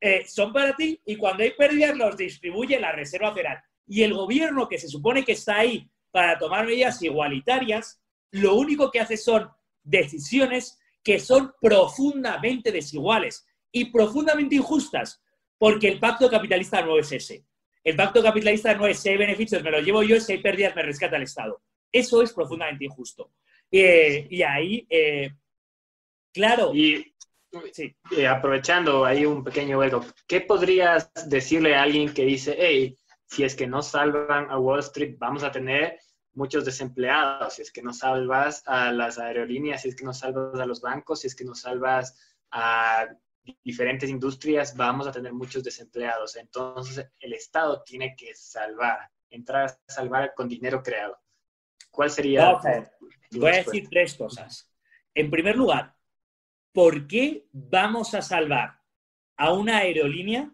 eh, 0.00 0.24
son 0.26 0.54
para 0.54 0.74
ti 0.74 0.98
y 1.04 1.16
cuando 1.16 1.42
hay 1.42 1.50
pérdidas 1.50 1.94
los 1.96 2.16
distribuye 2.16 2.80
la 2.80 2.92
Reserva 2.92 3.32
Federal. 3.34 3.62
Y 3.86 4.02
el 4.02 4.14
gobierno 4.14 4.66
que 4.66 4.78
se 4.78 4.88
supone 4.88 5.22
que 5.22 5.32
está 5.32 5.58
ahí 5.58 5.86
para 6.10 6.38
tomar 6.38 6.64
medidas 6.64 7.02
igualitarias, 7.02 8.02
lo 8.30 8.54
único 8.54 8.90
que 8.90 9.00
hace 9.00 9.18
son 9.18 9.50
decisiones 9.82 10.80
que 11.04 11.18
son 11.18 11.52
profundamente 11.60 12.72
desiguales 12.72 13.46
y 13.70 13.86
profundamente 13.86 14.54
injustas, 14.54 15.22
porque 15.58 15.88
el 15.88 16.00
pacto 16.00 16.30
capitalista 16.30 16.80
no 16.80 16.98
es 16.98 17.12
ese. 17.12 17.44
El 17.84 17.96
pacto 17.96 18.22
capitalista 18.22 18.74
no 18.74 18.86
es 18.86 18.98
si 18.98 19.10
hay 19.10 19.18
beneficios 19.18 19.62
me 19.62 19.70
los 19.70 19.84
llevo 19.84 20.02
yo, 20.02 20.18
si 20.18 20.32
hay 20.32 20.38
pérdidas 20.38 20.74
me 20.74 20.84
rescata 20.84 21.16
el 21.16 21.24
Estado. 21.24 21.60
Eso 21.92 22.22
es 22.22 22.32
profundamente 22.32 22.86
injusto. 22.86 23.30
Eh, 23.70 24.26
y 24.30 24.42
ahí, 24.42 24.86
eh, 24.88 25.32
claro. 26.32 26.72
Y 26.74 27.11
eh, 28.16 28.26
aprovechando 28.26 29.04
ahí 29.04 29.26
un 29.26 29.44
pequeño 29.44 29.78
hueco, 29.78 30.04
¿qué 30.26 30.40
podrías 30.40 31.10
decirle 31.26 31.74
a 31.74 31.82
alguien 31.82 32.12
que 32.12 32.24
dice, 32.24 32.56
hey, 32.58 32.96
si 33.26 33.44
es 33.44 33.54
que 33.54 33.66
no 33.66 33.82
salvan 33.82 34.50
a 34.50 34.58
Wall 34.58 34.80
Street, 34.80 35.16
vamos 35.18 35.42
a 35.42 35.50
tener 35.50 35.98
muchos 36.34 36.64
desempleados, 36.64 37.54
si 37.54 37.62
es 37.62 37.72
que 37.72 37.82
no 37.82 37.92
salvas 37.92 38.62
a 38.66 38.90
las 38.92 39.18
aerolíneas, 39.18 39.82
si 39.82 39.88
es 39.88 39.96
que 39.96 40.04
no 40.04 40.14
salvas 40.14 40.60
a 40.60 40.66
los 40.66 40.80
bancos, 40.80 41.20
si 41.20 41.26
es 41.26 41.34
que 41.34 41.44
no 41.44 41.54
salvas 41.54 42.18
a 42.50 43.06
diferentes 43.64 44.08
industrias, 44.08 44.76
vamos 44.76 45.06
a 45.06 45.12
tener 45.12 45.32
muchos 45.32 45.62
desempleados. 45.64 46.36
Entonces, 46.36 47.06
el 47.18 47.32
Estado 47.32 47.82
tiene 47.82 48.14
que 48.16 48.34
salvar, 48.34 49.10
entrar 49.30 49.66
a 49.66 49.92
salvar 49.92 50.32
con 50.34 50.48
dinero 50.48 50.82
creado. 50.82 51.18
¿Cuál 51.90 52.10
sería? 52.10 52.58
voy 53.32 53.50
a 53.50 53.56
decir 53.56 53.88
tres 53.90 54.14
cosas. 54.14 54.70
En 55.14 55.30
primer 55.30 55.56
lugar, 55.56 55.94
¿por 56.72 57.06
qué 57.06 57.46
vamos 57.52 58.14
a 58.14 58.22
salvar 58.22 58.78
a 59.36 59.52
una 59.52 59.78
aerolínea 59.78 60.50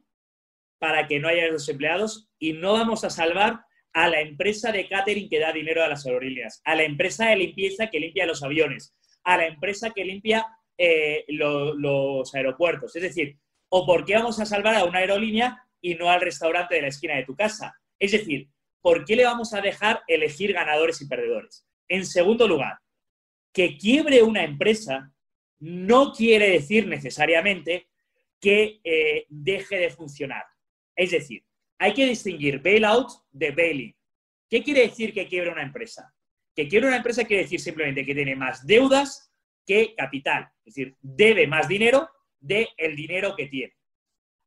para 0.78 1.06
que 1.06 1.18
no 1.18 1.28
haya 1.28 1.50
desempleados 1.50 2.28
y 2.38 2.52
no 2.52 2.72
vamos 2.72 3.04
a 3.04 3.10
salvar 3.10 3.64
a 3.92 4.08
la 4.08 4.20
empresa 4.20 4.70
de 4.70 4.88
catering 4.88 5.28
que 5.28 5.40
da 5.40 5.52
dinero 5.52 5.82
a 5.82 5.88
las 5.88 6.06
aerolíneas, 6.06 6.60
a 6.64 6.74
la 6.74 6.84
empresa 6.84 7.28
de 7.28 7.36
limpieza 7.36 7.88
que 7.88 8.00
limpia 8.00 8.26
los 8.26 8.42
aviones, 8.42 8.94
a 9.24 9.36
la 9.36 9.46
empresa 9.46 9.90
que 9.90 10.04
limpia 10.04 10.46
eh, 10.76 11.24
los 11.28 12.34
aeropuertos? 12.34 12.94
Es 12.94 13.02
decir, 13.02 13.38
¿o 13.68 13.86
por 13.86 14.04
qué 14.04 14.14
vamos 14.14 14.40
a 14.40 14.46
salvar 14.46 14.76
a 14.76 14.84
una 14.84 15.00
aerolínea 15.00 15.64
y 15.80 15.94
no 15.94 16.10
al 16.10 16.20
restaurante 16.20 16.76
de 16.76 16.82
la 16.82 16.88
esquina 16.88 17.16
de 17.16 17.24
tu 17.24 17.34
casa? 17.34 17.74
Es 17.98 18.12
decir, 18.12 18.48
¿por 18.80 19.04
qué 19.04 19.16
le 19.16 19.24
vamos 19.24 19.52
a 19.54 19.60
dejar 19.60 20.02
elegir 20.06 20.52
ganadores 20.52 21.00
y 21.00 21.08
perdedores? 21.08 21.66
En 21.88 22.06
segundo 22.06 22.46
lugar, 22.46 22.78
que 23.52 23.76
quiebre 23.76 24.22
una 24.22 24.44
empresa 24.44 25.12
no 25.60 26.12
quiere 26.12 26.50
decir 26.50 26.86
necesariamente 26.86 27.88
que 28.40 28.80
eh, 28.84 29.26
deje 29.28 29.76
de 29.76 29.90
funcionar. 29.90 30.44
Es 30.94 31.10
decir, 31.10 31.44
hay 31.78 31.94
que 31.94 32.06
distinguir 32.06 32.60
bailout 32.60 33.10
de 33.30 33.50
bailing. 33.50 33.96
¿Qué 34.48 34.62
quiere 34.62 34.82
decir 34.82 35.12
que 35.12 35.26
quiebre 35.26 35.50
una 35.50 35.62
empresa? 35.62 36.14
Que 36.54 36.68
quiebre 36.68 36.88
una 36.88 36.96
empresa 36.96 37.24
quiere 37.24 37.42
decir 37.42 37.60
simplemente 37.60 38.04
que 38.04 38.14
tiene 38.14 38.34
más 38.34 38.66
deudas 38.66 39.32
que 39.66 39.94
capital. 39.94 40.48
Es 40.64 40.74
decir, 40.74 40.96
debe 41.00 41.46
más 41.46 41.68
dinero 41.68 42.08
del 42.40 42.68
el 42.76 42.96
dinero 42.96 43.34
que 43.36 43.46
tiene. 43.46 43.74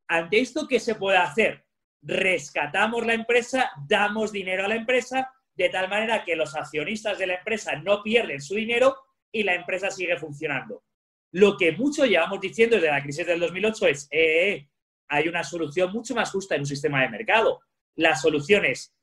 Ante 0.08 0.40
esto, 0.40 0.68
¿qué 0.68 0.80
se 0.80 0.96
puede 0.96 1.18
hacer? 1.18 1.66
Rescatamos 2.02 3.06
la 3.06 3.14
empresa, 3.14 3.72
damos 3.88 4.32
dinero 4.32 4.66
a 4.66 4.68
la 4.68 4.76
empresa, 4.76 5.32
de 5.56 5.70
tal 5.70 5.90
manera 5.90 6.26
que 6.26 6.36
los 6.36 6.56
accionistas 6.56 7.18
de 7.18 7.28
la 7.28 7.36
empresa 7.36 7.76
no 7.76 8.02
pierden 8.02 8.42
su 8.42 8.56
dinero 8.56 8.98
y 9.32 9.44
la 9.44 9.54
empresa 9.54 9.92
sigue 9.92 10.18
funcionando. 10.18 10.84
Lo 11.32 11.58
que 11.58 11.72
mucho 11.72 12.06
llevamos 12.06 12.42
diciendo 12.42 12.76
desde 12.76 12.92
la 12.92 13.02
crisis 13.02 13.26
del 13.26 13.40
2008 13.40 13.88
es, 13.88 14.08
eh, 14.12 14.54
eh, 14.54 14.70
hay 15.08 15.28
una 15.28 15.44
solución 15.44 15.92
mucho 15.92 16.14
más 16.14 16.32
justa 16.32 16.56
en 16.56 16.62
un 16.62 16.68
sistema 16.68 17.02
de 17.02 17.10
mercado. 17.10 17.62
La 17.96 18.16
solución 18.16 18.66
es 18.66 18.94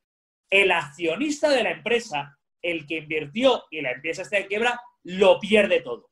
el 0.50 0.70
accionista 0.70 1.50
de 1.50 1.62
la 1.62 1.70
empresa, 1.70 2.38
el 2.62 2.86
que 2.86 2.98
invirtió 2.98 3.64
y 3.70 3.80
la 3.80 3.92
empresa 3.92 4.22
está 4.22 4.38
en 4.38 4.46
quiebra, 4.46 4.80
lo 5.04 5.38
pierde 5.38 5.80
todo. 5.80 6.10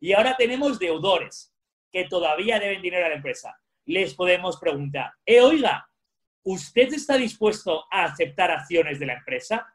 Y 0.00 0.12
ahora 0.12 0.36
tenemos 0.36 0.78
deudores 0.78 1.52
que 1.92 2.04
todavía 2.04 2.58
deben 2.58 2.82
dinero 2.82 3.06
a 3.06 3.08
la 3.08 3.16
empresa. 3.16 3.56
Les 3.86 4.14
podemos 4.14 4.58
preguntar, 4.58 5.12
eh, 5.24 5.40
oiga, 5.40 5.88
¿usted 6.42 6.92
está 6.92 7.16
dispuesto 7.16 7.84
a 7.90 8.04
aceptar 8.04 8.50
acciones 8.50 8.98
de 8.98 9.06
la 9.06 9.14
empresa? 9.14 9.66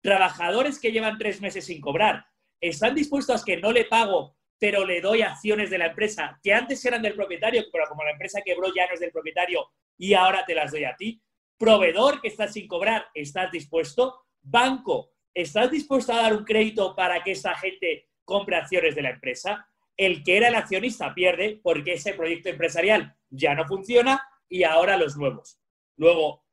Trabajadores 0.00 0.80
que 0.80 0.90
llevan 0.90 1.16
tres 1.16 1.40
meses 1.40 1.64
sin 1.64 1.80
cobrar, 1.80 2.26
¿están 2.60 2.94
dispuestos 2.94 3.40
a 3.40 3.44
que 3.44 3.56
no 3.56 3.72
le 3.72 3.84
pago 3.84 4.36
pero 4.62 4.86
le 4.86 5.00
doy 5.00 5.22
acciones 5.22 5.70
de 5.70 5.78
la 5.78 5.86
empresa 5.86 6.38
que 6.40 6.54
antes 6.54 6.84
eran 6.84 7.02
del 7.02 7.14
propietario, 7.14 7.64
pero 7.72 7.84
como 7.88 8.04
la 8.04 8.12
empresa 8.12 8.42
quebró 8.44 8.72
ya 8.72 8.86
no 8.86 8.94
es 8.94 9.00
del 9.00 9.10
propietario 9.10 9.72
y 9.98 10.14
ahora 10.14 10.44
te 10.46 10.54
las 10.54 10.70
doy 10.70 10.84
a 10.84 10.94
ti. 10.94 11.20
Proveedor 11.58 12.20
que 12.20 12.28
estás 12.28 12.52
sin 12.52 12.68
cobrar, 12.68 13.06
¿estás 13.12 13.50
dispuesto? 13.50 14.20
Banco, 14.40 15.10
¿estás 15.34 15.68
dispuesto 15.68 16.12
a 16.12 16.22
dar 16.22 16.36
un 16.36 16.44
crédito 16.44 16.94
para 16.94 17.24
que 17.24 17.32
esa 17.32 17.56
gente 17.56 18.08
compre 18.24 18.54
acciones 18.54 18.94
de 18.94 19.02
la 19.02 19.10
empresa? 19.10 19.66
El 19.96 20.22
que 20.22 20.36
era 20.36 20.46
el 20.46 20.54
accionista 20.54 21.12
pierde 21.12 21.58
porque 21.60 21.94
ese 21.94 22.14
proyecto 22.14 22.48
empresarial 22.48 23.16
ya 23.30 23.56
no 23.56 23.66
funciona 23.66 24.22
y 24.48 24.62
ahora 24.62 24.96
los 24.96 25.16
nuevos. 25.16 25.58
Luego, 25.96 26.44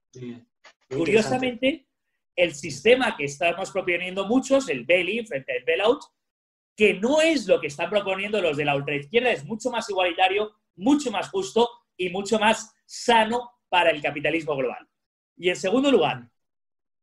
curiosamente, 0.89 1.85
el 2.35 2.55
sistema 2.55 3.15
que 3.15 3.25
estamos 3.25 3.69
proponiendo 3.69 4.25
muchos, 4.25 4.67
el 4.67 4.83
bail-in 4.83 5.27
frente 5.27 5.55
al 5.55 5.63
bail-out, 5.63 6.01
que 6.79 6.93
no 6.93 7.19
es 7.19 7.45
lo 7.45 7.59
que 7.59 7.67
están 7.67 7.89
proponiendo 7.89 8.41
los 8.41 8.55
de 8.55 8.63
la 8.63 8.73
ultraizquierda, 8.73 9.31
es 9.31 9.43
mucho 9.43 9.69
más 9.69 9.89
igualitario, 9.89 10.53
mucho 10.77 11.11
más 11.11 11.29
justo 11.29 11.69
y 11.97 12.09
mucho 12.09 12.39
más 12.39 12.73
sano 12.85 13.51
para 13.67 13.89
el 13.89 14.01
capitalismo 14.01 14.55
global. 14.55 14.87
Y 15.35 15.49
en 15.49 15.57
segundo 15.57 15.91
lugar, 15.91 16.29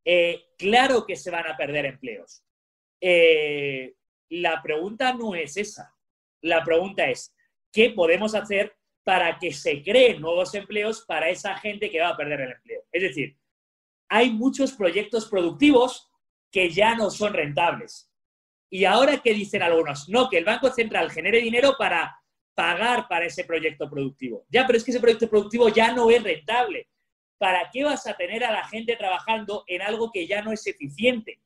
eh, 0.03 0.45
claro 0.57 1.05
que 1.05 1.15
se 1.15 1.29
van 1.29 1.45
a 1.45 1.55
perder 1.55 1.85
empleos. 1.85 2.43
Eh, 2.99 3.93
la 4.29 4.63
pregunta 4.63 5.13
no 5.13 5.35
es 5.35 5.57
esa. 5.57 5.95
La 6.41 6.63
pregunta 6.63 7.07
es, 7.07 7.35
¿qué 7.71 7.91
podemos 7.91 8.33
hacer 8.33 8.75
para 9.03 9.37
que 9.37 9.53
se 9.53 9.83
creen 9.83 10.21
nuevos 10.21 10.55
empleos 10.55 11.05
para 11.05 11.29
esa 11.29 11.55
gente 11.55 11.91
que 11.91 12.01
va 12.01 12.09
a 12.09 12.17
perder 12.17 12.41
el 12.41 12.51
empleo? 12.53 12.81
Es 12.91 13.03
decir, 13.03 13.37
hay 14.09 14.31
muchos 14.31 14.71
proyectos 14.71 15.29
productivos 15.29 16.09
que 16.51 16.71
ya 16.71 16.95
no 16.95 17.11
son 17.11 17.33
rentables 17.33 18.07
y 18.69 18.85
ahora, 18.85 19.19
¿qué 19.23 19.33
dicen 19.33 19.61
algunos? 19.61 20.09
No, 20.09 20.29
que 20.29 20.37
el 20.37 20.45
Banco 20.45 20.69
Central 20.69 21.09
genere 21.11 21.39
dinero 21.39 21.75
para 21.77 22.19
pagar 22.53 23.07
para 23.07 23.25
ese 23.25 23.45
proyecto 23.45 23.89
productivo. 23.89 24.45
Ya, 24.49 24.65
pero 24.65 24.77
es 24.77 24.83
que 24.83 24.91
ese 24.91 24.99
proyecto 24.99 25.29
productivo 25.29 25.69
ya 25.69 25.93
no 25.93 26.09
es 26.09 26.21
rentable. 26.21 26.89
¿Para 27.37 27.69
qué 27.71 27.83
vas 27.83 28.07
a 28.07 28.17
tener 28.17 28.43
a 28.43 28.51
la 28.51 28.67
gente 28.67 28.95
trabajando 28.95 29.63
en 29.67 29.83
algo 29.83 30.11
que 30.11 30.25
ya 30.27 30.41
no 30.41 30.51
es 30.51 30.65
eficiente? 30.65 31.39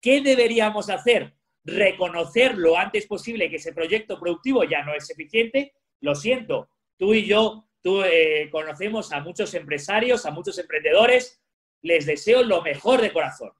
¿Qué 0.00 0.20
deberíamos 0.20 0.90
hacer? 0.90 1.34
Reconocer 1.64 2.58
lo 2.58 2.76
antes 2.76 3.06
posible 3.06 3.48
que 3.48 3.56
ese 3.56 3.72
proyecto 3.72 4.18
productivo 4.18 4.64
ya 4.64 4.82
no 4.82 4.94
es 4.94 5.08
eficiente. 5.08 5.72
Lo 6.00 6.16
siento, 6.16 6.68
tú 6.98 7.14
y 7.14 7.24
yo 7.24 7.68
eh, 7.84 8.48
conocemos 8.50 9.12
a 9.12 9.20
muchos 9.20 9.54
empresarios, 9.54 10.26
a 10.26 10.32
muchos 10.32 10.58
emprendedores, 10.58 11.40
les 11.82 12.04
deseo 12.04 12.42
lo 12.42 12.62
mejor 12.62 13.00
de 13.00 13.12
corazón. 13.12 13.52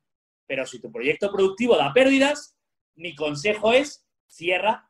Pero 0.47 0.67
si 0.67 0.81
tu 0.81 0.91
proyecto 0.91 1.31
productivo 1.31 1.77
da 1.77 1.93
pérdidas, 1.93 2.57
mi 2.97 3.15
consejo 3.15 3.73
es 3.73 4.07
cierra. 4.27 4.89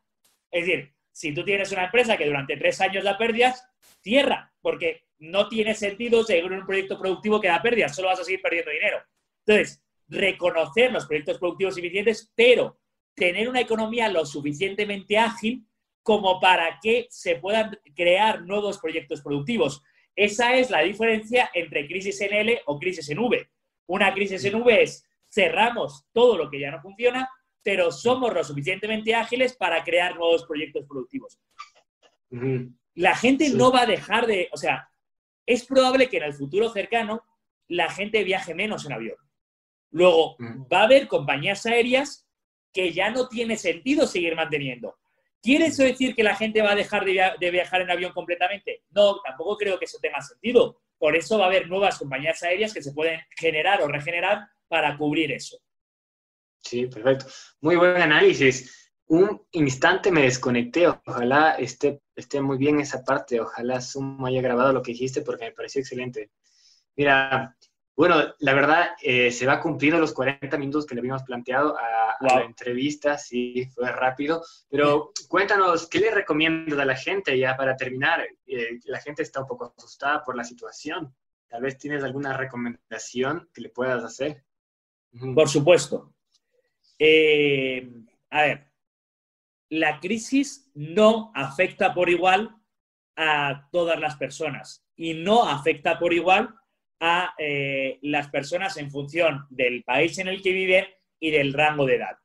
Es 0.51 0.65
decir, 0.65 0.93
si 1.11 1.33
tú 1.33 1.43
tienes 1.43 1.71
una 1.71 1.85
empresa 1.85 2.17
que 2.17 2.25
durante 2.25 2.57
tres 2.57 2.81
años 2.81 3.03
da 3.03 3.17
pérdidas, 3.17 3.65
cierra, 4.01 4.53
porque 4.61 5.05
no 5.19 5.47
tiene 5.47 5.75
sentido 5.75 6.23
seguir 6.23 6.51
un 6.51 6.65
proyecto 6.65 6.99
productivo 6.99 7.39
que 7.39 7.47
da 7.47 7.61
pérdidas, 7.61 7.95
solo 7.95 8.09
vas 8.09 8.19
a 8.19 8.23
seguir 8.23 8.41
perdiendo 8.41 8.71
dinero. 8.71 8.97
Entonces, 9.45 9.83
reconocer 10.07 10.91
los 10.91 11.05
proyectos 11.05 11.37
productivos 11.37 11.77
eficientes, 11.77 12.31
pero 12.35 12.79
tener 13.15 13.47
una 13.47 13.61
economía 13.61 14.09
lo 14.09 14.25
suficientemente 14.25 15.17
ágil 15.17 15.65
como 16.01 16.39
para 16.39 16.79
que 16.81 17.07
se 17.09 17.37
puedan 17.37 17.79
crear 17.95 18.41
nuevos 18.41 18.77
proyectos 18.79 19.21
productivos. 19.21 19.81
Esa 20.15 20.55
es 20.55 20.69
la 20.69 20.81
diferencia 20.81 21.49
entre 21.53 21.87
crisis 21.87 22.19
en 22.21 22.33
L 22.33 22.61
o 22.65 22.77
crisis 22.77 23.09
en 23.09 23.19
V. 23.19 23.49
Una 23.87 24.13
crisis 24.13 24.43
en 24.45 24.55
V 24.55 24.83
es 24.83 25.07
cerramos 25.29 26.05
todo 26.11 26.37
lo 26.37 26.49
que 26.49 26.59
ya 26.59 26.71
no 26.71 26.81
funciona 26.81 27.29
pero 27.63 27.91
somos 27.91 28.33
lo 28.33 28.43
suficientemente 28.43 29.15
ágiles 29.15 29.55
para 29.55 29.83
crear 29.83 30.15
nuevos 30.15 30.45
proyectos 30.45 30.85
productivos. 30.85 31.39
La 32.95 33.15
gente 33.15 33.49
no 33.49 33.71
va 33.71 33.81
a 33.81 33.85
dejar 33.85 34.27
de, 34.27 34.49
o 34.51 34.57
sea, 34.57 34.89
es 35.45 35.65
probable 35.65 36.09
que 36.09 36.17
en 36.17 36.23
el 36.23 36.33
futuro 36.33 36.69
cercano 36.69 37.23
la 37.67 37.89
gente 37.89 38.23
viaje 38.23 38.53
menos 38.53 38.85
en 38.85 38.93
avión. 38.93 39.17
Luego, 39.91 40.35
va 40.71 40.81
a 40.81 40.83
haber 40.83 41.07
compañías 41.07 41.65
aéreas 41.65 42.27
que 42.73 42.91
ya 42.91 43.11
no 43.11 43.29
tiene 43.29 43.57
sentido 43.57 44.07
seguir 44.07 44.35
manteniendo. 44.35 44.97
¿Quiere 45.41 45.67
eso 45.67 45.83
decir 45.83 46.15
que 46.15 46.23
la 46.23 46.35
gente 46.35 46.61
va 46.61 46.71
a 46.71 46.75
dejar 46.75 47.05
de, 47.05 47.51
viajar 47.51 47.81
en 47.81 47.91
avión 47.91 48.13
completamente? 48.13 48.83
No, 48.91 49.19
tampoco 49.21 49.57
creo 49.57 49.77
que 49.77 49.85
eso 49.85 49.99
tenga 50.01 50.21
sentido. 50.21 50.81
Por 50.97 51.15
eso 51.15 51.37
va 51.37 51.45
a 51.45 51.47
haber 51.47 51.67
nuevas 51.67 51.99
compañías 51.99 52.41
aéreas 52.43 52.73
que 52.73 52.81
se 52.81 52.93
pueden 52.93 53.19
generar 53.37 53.81
o 53.81 53.87
regenerar 53.87 54.47
para 54.67 54.97
cubrir 54.97 55.31
eso. 55.31 55.57
Sí, 56.63 56.87
perfecto. 56.87 57.25
Muy 57.61 57.75
buen 57.75 58.01
análisis. 58.01 58.91
Un 59.07 59.45
instante 59.51 60.11
me 60.11 60.23
desconecté. 60.23 60.87
Ojalá 60.87 61.55
esté, 61.55 62.01
esté 62.15 62.41
muy 62.41 62.57
bien 62.57 62.79
esa 62.79 63.03
parte. 63.03 63.39
Ojalá 63.39 63.81
Zoom 63.81 64.23
haya 64.25 64.41
grabado 64.41 64.71
lo 64.71 64.81
que 64.81 64.93
dijiste 64.93 65.21
porque 65.21 65.45
me 65.45 65.51
pareció 65.51 65.81
excelente. 65.81 66.31
Mira, 66.95 67.55
bueno, 67.95 68.15
la 68.39 68.53
verdad, 68.53 68.91
eh, 69.01 69.29
se 69.31 69.45
va 69.45 69.59
cumpliendo 69.59 69.99
los 69.99 70.13
40 70.13 70.57
minutos 70.57 70.85
que 70.85 70.95
le 70.95 71.01
habíamos 71.01 71.23
planteado 71.23 71.77
a, 71.77 72.15
la 72.21 72.43
entrevista, 72.43 73.17
sí, 73.17 73.65
fue 73.73 73.91
rápido, 73.91 74.41
pero 74.69 75.11
cuéntanos, 75.27 75.89
¿qué 75.89 75.99
le 75.99 76.09
recomiendas 76.09 76.79
a 76.79 76.85
la 76.85 76.95
gente 76.95 77.37
ya 77.37 77.57
para 77.57 77.75
terminar? 77.75 78.25
Eh, 78.45 78.79
la 78.85 79.01
gente 79.01 79.23
está 79.23 79.41
un 79.41 79.47
poco 79.47 79.73
asustada 79.77 80.23
por 80.23 80.37
la 80.37 80.43
situación. 80.45 81.13
Tal 81.49 81.61
vez 81.61 81.77
tienes 81.77 82.03
alguna 82.03 82.37
recomendación 82.37 83.49
que 83.53 83.61
le 83.61 83.69
puedas 83.69 84.03
hacer. 84.03 84.45
Por 85.35 85.49
supuesto. 85.49 86.12
Eh, 86.99 87.89
a 88.29 88.41
ver, 88.41 88.67
la 89.69 89.99
crisis 89.99 90.71
no 90.75 91.31
afecta 91.33 91.93
por 91.93 92.09
igual 92.09 92.55
a 93.15 93.67
todas 93.71 93.99
las 93.99 94.15
personas 94.15 94.85
y 94.95 95.13
no 95.13 95.47
afecta 95.47 95.99
por 95.99 96.13
igual 96.13 96.53
a 96.99 97.33
eh, 97.37 97.99
las 98.03 98.29
personas 98.29 98.77
en 98.77 98.91
función 98.91 99.45
del 99.49 99.83
país 99.83 100.17
en 100.19 100.27
el 100.27 100.41
que 100.41 100.53
viven 100.53 100.85
y 101.19 101.31
del 101.31 101.53
rango 101.53 101.85
de 101.85 101.95
edad. 101.95 102.17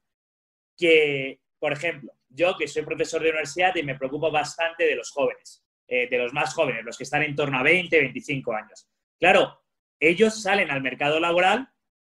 Que, 0.76 1.40
por 1.58 1.72
ejemplo, 1.72 2.12
yo 2.28 2.56
que 2.56 2.68
soy 2.68 2.82
profesor 2.82 3.22
de 3.22 3.30
universidad 3.30 3.74
y 3.76 3.82
me 3.82 3.96
preocupo 3.96 4.30
bastante 4.30 4.84
de 4.84 4.94
los 4.94 5.10
jóvenes, 5.10 5.64
eh, 5.86 6.08
de 6.08 6.18
los 6.18 6.32
más 6.32 6.54
jóvenes, 6.54 6.84
los 6.84 6.96
que 6.96 7.04
están 7.04 7.22
en 7.22 7.34
torno 7.34 7.58
a 7.58 7.62
20, 7.62 7.98
25 7.98 8.52
años. 8.52 8.88
Claro, 9.18 9.60
ellos 9.98 10.40
salen 10.42 10.70
al 10.70 10.82
mercado 10.82 11.18
laboral, 11.18 11.68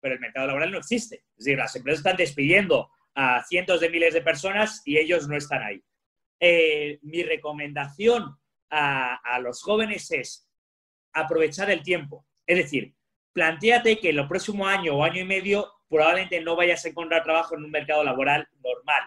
pero 0.03 0.15
el 0.15 0.21
mercado 0.21 0.47
laboral 0.47 0.69
no 0.69 0.79
existe. 0.79 1.23
Es 1.37 1.45
decir, 1.45 1.57
las 1.57 1.73
empresas 1.77 1.99
están 1.99 2.17
despidiendo 2.17 2.91
a 3.15 3.41
cientos 3.45 3.79
de 3.79 3.89
miles 3.89 4.13
de 4.13 4.21
personas 4.21 4.81
y 4.83 4.97
ellos 4.97 5.29
no 5.29 5.37
están 5.37 5.63
ahí. 5.63 5.81
Eh, 6.41 6.99
mi 7.03 7.23
recomendación 7.23 8.37
a 8.69 9.39
los 9.39 9.61
jóvenes 9.61 10.09
es 10.11 10.49
aprovechar 11.13 11.69
el 11.69 11.83
tiempo. 11.83 12.25
Es 12.45 12.57
decir, 12.57 12.93
planteate 13.31 13.99
que 13.99 14.09
en 14.09 14.19
el 14.19 14.27
próximo 14.27 14.67
año 14.67 14.95
o 14.95 15.03
año 15.03 15.21
y 15.21 15.25
medio 15.25 15.71
probablemente 15.89 16.41
no 16.41 16.55
vayas 16.55 16.83
a 16.83 16.89
encontrar 16.89 17.23
trabajo 17.23 17.55
en 17.55 17.63
un 17.63 17.71
mercado 17.71 18.03
laboral 18.03 18.47
normal. 18.63 19.03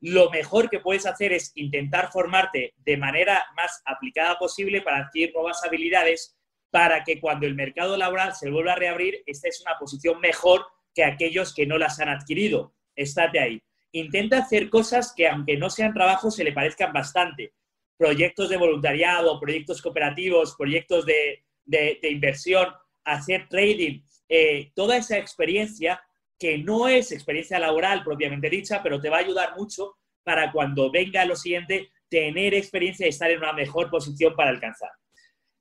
Lo 0.00 0.30
mejor 0.30 0.70
que 0.70 0.78
puedes 0.78 1.06
hacer 1.06 1.32
es 1.32 1.50
intentar 1.56 2.12
formarte 2.12 2.74
de 2.76 2.96
manera 2.96 3.44
más 3.56 3.82
aplicada 3.84 4.38
posible 4.38 4.82
para 4.82 4.98
adquirir 4.98 5.34
nuevas 5.34 5.64
habilidades 5.64 6.37
para 6.70 7.04
que 7.04 7.20
cuando 7.20 7.46
el 7.46 7.54
mercado 7.54 7.96
laboral 7.96 8.34
se 8.34 8.50
vuelva 8.50 8.72
a 8.72 8.76
reabrir, 8.76 9.22
estés 9.26 9.60
en 9.60 9.68
una 9.68 9.78
posición 9.78 10.20
mejor 10.20 10.66
que 10.94 11.04
aquellos 11.04 11.54
que 11.54 11.66
no 11.66 11.78
las 11.78 11.98
han 12.00 12.08
adquirido. 12.08 12.74
Estate 12.94 13.38
ahí. 13.38 13.62
Intenta 13.92 14.38
hacer 14.38 14.68
cosas 14.68 15.14
que, 15.16 15.28
aunque 15.28 15.56
no 15.56 15.70
sean 15.70 15.94
trabajos, 15.94 16.34
se 16.34 16.44
le 16.44 16.52
parezcan 16.52 16.92
bastante. 16.92 17.54
Proyectos 17.96 18.48
de 18.50 18.56
voluntariado, 18.56 19.40
proyectos 19.40 19.80
cooperativos, 19.80 20.54
proyectos 20.56 21.06
de, 21.06 21.44
de, 21.64 21.98
inversión, 22.02 22.68
hacer 23.04 23.48
trading, 23.48 24.02
eh, 24.28 24.72
toda 24.74 24.96
esa 24.96 25.16
experiencia 25.16 26.02
que 26.38 26.58
no 26.58 26.88
es 26.88 27.10
experiencia 27.12 27.58
laboral 27.58 28.04
propiamente 28.04 28.50
dicha, 28.50 28.82
pero 28.82 29.00
te 29.00 29.08
va 29.08 29.16
a 29.16 29.20
ayudar 29.20 29.56
mucho 29.56 29.96
para 30.22 30.52
cuando 30.52 30.90
venga 30.90 31.24
lo 31.24 31.34
siguiente, 31.34 31.90
tener 32.08 32.54
experiencia 32.54 33.06
y 33.06 33.10
estar 33.10 33.30
en 33.30 33.38
una 33.38 33.52
mejor 33.52 33.90
posición 33.90 34.36
para 34.36 34.50
alcanzar. 34.50 34.90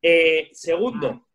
Eh, 0.01 0.49
segundo, 0.53 1.27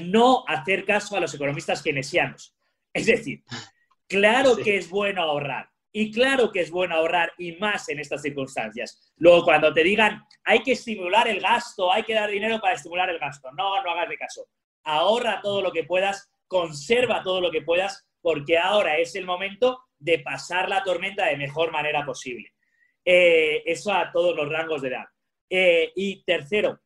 no 0.00 0.44
hacer 0.46 0.84
caso 0.84 1.16
a 1.16 1.20
los 1.20 1.34
economistas 1.34 1.82
keynesianos. 1.82 2.54
Es 2.92 3.06
decir, 3.06 3.42
claro 4.08 4.56
que 4.56 4.76
es 4.76 4.88
bueno 4.88 5.22
ahorrar, 5.22 5.72
y 5.92 6.10
claro 6.10 6.50
que 6.50 6.60
es 6.60 6.70
bueno 6.70 6.94
ahorrar 6.94 7.32
y 7.36 7.52
más 7.52 7.88
en 7.90 8.00
estas 8.00 8.22
circunstancias. 8.22 9.12
Luego, 9.16 9.44
cuando 9.44 9.72
te 9.74 9.84
digan, 9.84 10.22
hay 10.42 10.62
que 10.62 10.72
estimular 10.72 11.28
el 11.28 11.40
gasto, 11.40 11.92
hay 11.92 12.02
que 12.02 12.14
dar 12.14 12.30
dinero 12.30 12.58
para 12.60 12.74
estimular 12.74 13.10
el 13.10 13.18
gasto, 13.18 13.50
no, 13.52 13.82
no 13.82 13.90
hagas 13.90 14.08
de 14.08 14.16
caso. 14.16 14.46
Ahorra 14.84 15.40
todo 15.42 15.60
lo 15.60 15.70
que 15.70 15.84
puedas, 15.84 16.30
conserva 16.48 17.22
todo 17.22 17.40
lo 17.40 17.50
que 17.50 17.60
puedas, 17.60 18.08
porque 18.22 18.58
ahora 18.58 18.96
es 18.96 19.14
el 19.14 19.26
momento 19.26 19.84
de 19.98 20.20
pasar 20.20 20.68
la 20.68 20.82
tormenta 20.82 21.26
de 21.26 21.36
mejor 21.36 21.70
manera 21.70 22.04
posible. 22.06 22.52
Eh, 23.04 23.62
eso 23.66 23.92
a 23.92 24.10
todos 24.10 24.34
los 24.34 24.48
rangos 24.48 24.80
de 24.80 24.88
edad. 24.88 25.04
Eh, 25.50 25.92
y 25.94 26.24
tercero, 26.24 26.80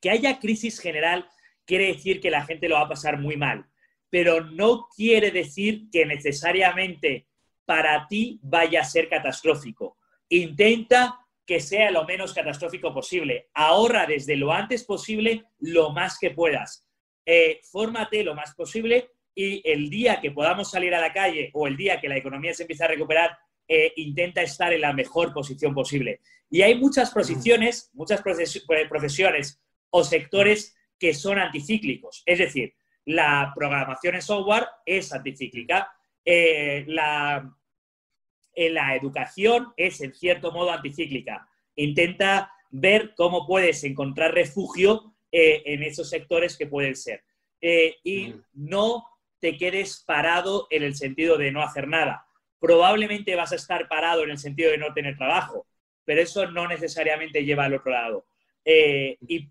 que 0.00 0.10
haya 0.10 0.38
crisis 0.38 0.80
general 0.80 1.28
quiere 1.64 1.88
decir 1.88 2.20
que 2.20 2.30
la 2.30 2.44
gente 2.44 2.68
lo 2.68 2.76
va 2.76 2.82
a 2.82 2.88
pasar 2.88 3.18
muy 3.18 3.36
mal, 3.36 3.66
pero 4.10 4.42
no 4.42 4.88
quiere 4.94 5.30
decir 5.30 5.90
que 5.90 6.06
necesariamente 6.06 7.26
para 7.64 8.06
ti 8.08 8.40
vaya 8.42 8.80
a 8.80 8.84
ser 8.84 9.08
catastrófico. 9.08 9.98
Intenta 10.30 11.18
que 11.44 11.60
sea 11.60 11.90
lo 11.90 12.04
menos 12.04 12.32
catastrófico 12.32 12.92
posible. 12.92 13.48
Ahorra 13.54 14.06
desde 14.06 14.36
lo 14.36 14.52
antes 14.52 14.84
posible 14.84 15.44
lo 15.58 15.90
más 15.90 16.18
que 16.18 16.30
puedas. 16.30 16.86
Eh, 17.24 17.60
fórmate 17.70 18.24
lo 18.24 18.34
más 18.34 18.54
posible 18.54 19.10
y 19.34 19.60
el 19.70 19.90
día 19.90 20.20
que 20.20 20.30
podamos 20.30 20.70
salir 20.70 20.94
a 20.94 21.00
la 21.00 21.12
calle 21.12 21.50
o 21.52 21.66
el 21.66 21.76
día 21.76 22.00
que 22.00 22.08
la 22.08 22.16
economía 22.16 22.54
se 22.54 22.62
empiece 22.62 22.84
a 22.84 22.88
recuperar, 22.88 23.36
eh, 23.66 23.92
intenta 23.96 24.40
estar 24.40 24.72
en 24.72 24.80
la 24.80 24.94
mejor 24.94 25.32
posición 25.32 25.74
posible. 25.74 26.20
Y 26.50 26.62
hay 26.62 26.74
muchas 26.74 27.10
posiciones, 27.10 27.90
muchas 27.92 28.22
profesiones 28.22 29.60
o 29.90 30.04
sectores 30.04 30.76
que 30.98 31.14
son 31.14 31.38
anticíclicos. 31.38 32.22
Es 32.26 32.38
decir, 32.38 32.74
la 33.04 33.52
programación 33.54 34.16
en 34.16 34.22
software 34.22 34.66
es 34.84 35.12
anticíclica. 35.12 35.92
Eh, 36.24 36.84
la, 36.88 37.50
la 38.54 38.96
educación 38.96 39.72
es 39.76 40.00
en 40.00 40.14
cierto 40.14 40.52
modo 40.52 40.72
anticíclica. 40.72 41.48
Intenta 41.76 42.52
ver 42.70 43.14
cómo 43.16 43.46
puedes 43.46 43.82
encontrar 43.84 44.34
refugio 44.34 45.14
eh, 45.30 45.62
en 45.66 45.82
esos 45.82 46.08
sectores 46.08 46.56
que 46.56 46.66
pueden 46.66 46.96
ser. 46.96 47.22
Eh, 47.60 47.96
y 48.04 48.34
no 48.54 49.06
te 49.40 49.56
quedes 49.56 50.02
parado 50.06 50.66
en 50.70 50.82
el 50.82 50.94
sentido 50.94 51.36
de 51.36 51.52
no 51.52 51.62
hacer 51.62 51.88
nada. 51.88 52.26
Probablemente 52.58 53.36
vas 53.36 53.52
a 53.52 53.56
estar 53.56 53.88
parado 53.88 54.24
en 54.24 54.30
el 54.30 54.38
sentido 54.38 54.70
de 54.70 54.78
no 54.78 54.92
tener 54.92 55.16
trabajo, 55.16 55.66
pero 56.04 56.20
eso 56.20 56.50
no 56.50 56.66
necesariamente 56.66 57.44
lleva 57.44 57.64
al 57.64 57.74
otro 57.74 57.92
lado. 57.92 58.26
Eh, 58.64 59.16
y, 59.28 59.48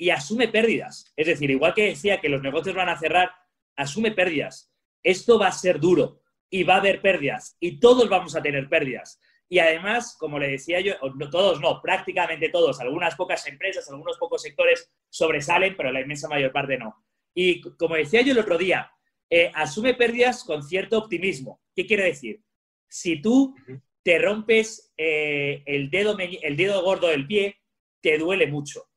y 0.00 0.08
asume 0.08 0.48
pérdidas. 0.48 1.12
Es 1.14 1.26
decir, 1.26 1.50
igual 1.50 1.74
que 1.74 1.88
decía 1.88 2.22
que 2.22 2.30
los 2.30 2.40
negocios 2.40 2.74
van 2.74 2.88
a 2.88 2.98
cerrar, 2.98 3.32
asume 3.76 4.12
pérdidas. 4.12 4.72
Esto 5.02 5.38
va 5.38 5.48
a 5.48 5.52
ser 5.52 5.78
duro 5.78 6.22
y 6.48 6.62
va 6.62 6.76
a 6.76 6.78
haber 6.78 7.02
pérdidas 7.02 7.58
y 7.60 7.78
todos 7.78 8.08
vamos 8.08 8.34
a 8.34 8.40
tener 8.40 8.66
pérdidas. 8.70 9.20
Y 9.46 9.58
además, 9.58 10.16
como 10.18 10.38
le 10.38 10.48
decía 10.48 10.80
yo, 10.80 10.94
no, 11.16 11.28
todos 11.28 11.60
no, 11.60 11.82
prácticamente 11.82 12.48
todos, 12.48 12.80
algunas 12.80 13.14
pocas 13.14 13.46
empresas, 13.46 13.90
algunos 13.90 14.16
pocos 14.16 14.40
sectores 14.40 14.90
sobresalen, 15.10 15.76
pero 15.76 15.92
la 15.92 16.00
inmensa 16.00 16.28
mayor 16.28 16.50
parte 16.50 16.78
no. 16.78 17.04
Y 17.34 17.60
como 17.60 17.96
decía 17.96 18.22
yo 18.22 18.32
el 18.32 18.38
otro 18.38 18.56
día, 18.56 18.90
eh, 19.28 19.52
asume 19.54 19.92
pérdidas 19.92 20.44
con 20.44 20.62
cierto 20.62 20.96
optimismo. 20.96 21.60
¿Qué 21.76 21.86
quiero 21.86 22.04
decir? 22.04 22.42
Si 22.88 23.20
tú 23.20 23.54
te 24.02 24.18
rompes 24.18 24.94
eh, 24.96 25.62
el, 25.66 25.90
dedo, 25.90 26.16
el 26.18 26.56
dedo 26.56 26.82
gordo 26.82 27.08
del 27.08 27.26
pie, 27.26 27.60
te 28.00 28.16
duele 28.16 28.46
mucho 28.46 28.89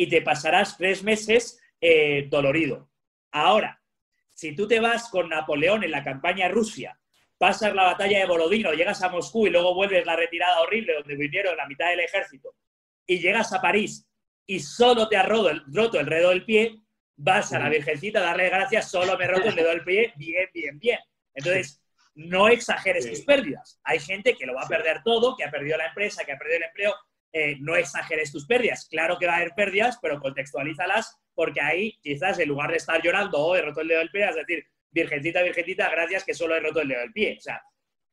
y 0.00 0.08
te 0.08 0.22
pasarás 0.22 0.78
tres 0.78 1.02
meses 1.02 1.60
eh, 1.78 2.26
dolorido. 2.30 2.88
Ahora, 3.32 3.82
si 4.30 4.54
tú 4.54 4.66
te 4.66 4.80
vas 4.80 5.10
con 5.10 5.28
Napoleón 5.28 5.84
en 5.84 5.90
la 5.90 6.02
campaña 6.02 6.48
Rusia 6.48 6.98
pasas 7.36 7.74
la 7.74 7.82
batalla 7.82 8.20
de 8.20 8.24
Borodino, 8.24 8.72
llegas 8.72 9.02
a 9.02 9.10
Moscú 9.10 9.46
y 9.46 9.50
luego 9.50 9.74
vuelves 9.74 10.06
la 10.06 10.16
retirada 10.16 10.62
horrible 10.62 10.94
donde 10.94 11.16
vinieron 11.16 11.54
la 11.54 11.66
mitad 11.66 11.90
del 11.90 12.00
ejército 12.00 12.54
y 13.06 13.18
llegas 13.18 13.52
a 13.52 13.60
París 13.60 14.08
y 14.46 14.60
solo 14.60 15.06
te 15.06 15.18
has 15.18 15.28
roto 15.28 15.50
el, 15.50 15.62
roto 15.70 16.00
el 16.00 16.06
dedo 16.06 16.30
del 16.30 16.46
pie, 16.46 16.80
vas 17.16 17.52
a 17.52 17.58
la 17.58 17.68
Virgencita 17.68 18.20
a 18.20 18.22
darle 18.22 18.48
gracias, 18.48 18.90
solo 18.90 19.18
me 19.18 19.26
he 19.26 19.28
roto 19.28 19.50
el 19.50 19.54
dedo 19.54 19.68
del 19.68 19.84
pie, 19.84 20.14
bien, 20.16 20.48
bien, 20.54 20.78
bien. 20.78 20.98
Entonces, 21.34 21.82
no 22.14 22.48
exageres 22.48 23.06
tus 23.06 23.20
pérdidas. 23.20 23.78
Hay 23.84 24.00
gente 24.00 24.34
que 24.34 24.46
lo 24.46 24.54
va 24.54 24.62
a 24.62 24.68
perder 24.68 25.02
todo, 25.04 25.36
que 25.36 25.44
ha 25.44 25.50
perdido 25.50 25.76
la 25.76 25.88
empresa, 25.88 26.24
que 26.24 26.32
ha 26.32 26.38
perdido 26.38 26.56
el 26.56 26.64
empleo. 26.64 26.94
Eh, 27.32 27.56
no 27.60 27.76
exageres 27.76 28.32
tus 28.32 28.46
pérdidas. 28.46 28.88
Claro 28.90 29.16
que 29.18 29.26
va 29.26 29.34
a 29.34 29.36
haber 29.36 29.52
pérdidas, 29.54 29.98
pero 30.02 30.20
contextualízalas 30.20 31.16
porque 31.34 31.60
ahí 31.60 31.98
quizás 32.02 32.38
en 32.38 32.48
lugar 32.48 32.70
de 32.70 32.76
estar 32.76 33.00
llorando, 33.00 33.38
oh, 33.38 33.56
he 33.56 33.62
roto 33.62 33.80
el 33.80 33.88
dedo 33.88 34.00
del 34.00 34.10
pie, 34.10 34.28
es 34.28 34.36
decir, 34.36 34.64
virgencita, 34.90 35.42
virgencita, 35.42 35.88
gracias 35.88 36.24
que 36.24 36.34
solo 36.34 36.54
he 36.54 36.60
roto 36.60 36.80
el 36.80 36.88
dedo 36.88 37.00
del 37.00 37.12
pie. 37.12 37.36
O 37.38 37.40
sea, 37.40 37.62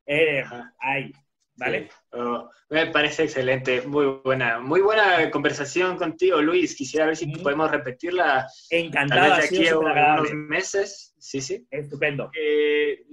eh, 0.05 0.45
ahí, 0.80 1.11
¿vale? 1.55 1.89
Oh, 2.11 2.49
me 2.70 2.88
parece 2.88 3.24
excelente, 3.24 3.82
muy 3.82 4.05
buena, 4.24 4.59
muy 4.59 4.82
buena 4.82 5.30
conversación 5.32 5.97
contigo, 5.97 6.41
Luis. 6.41 6.76
Quisiera 6.76 7.07
ver 7.07 7.18
si 7.18 7.26
podemos 7.26 7.70
repetirla. 7.72 8.47
Encantado, 8.70 9.36
de 9.36 9.43
aquí 9.43 9.68
a 9.68 9.78
unos 9.78 10.32
meses. 10.34 11.15
Sí, 11.20 11.41
sí. 11.41 11.68
Estupendo. 11.70 12.32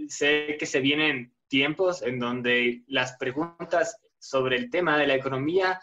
sé 0.08 0.56
que 0.58 0.66
se 0.66 0.80
vienen 0.80 1.34
tiempos 1.48 2.02
en 2.02 2.18
donde 2.18 2.82
las 2.86 3.16
preguntas 3.16 4.00
sobre 4.24 4.56
el 4.56 4.70
tema 4.70 4.98
de 4.98 5.06
la 5.06 5.14
economía 5.14 5.80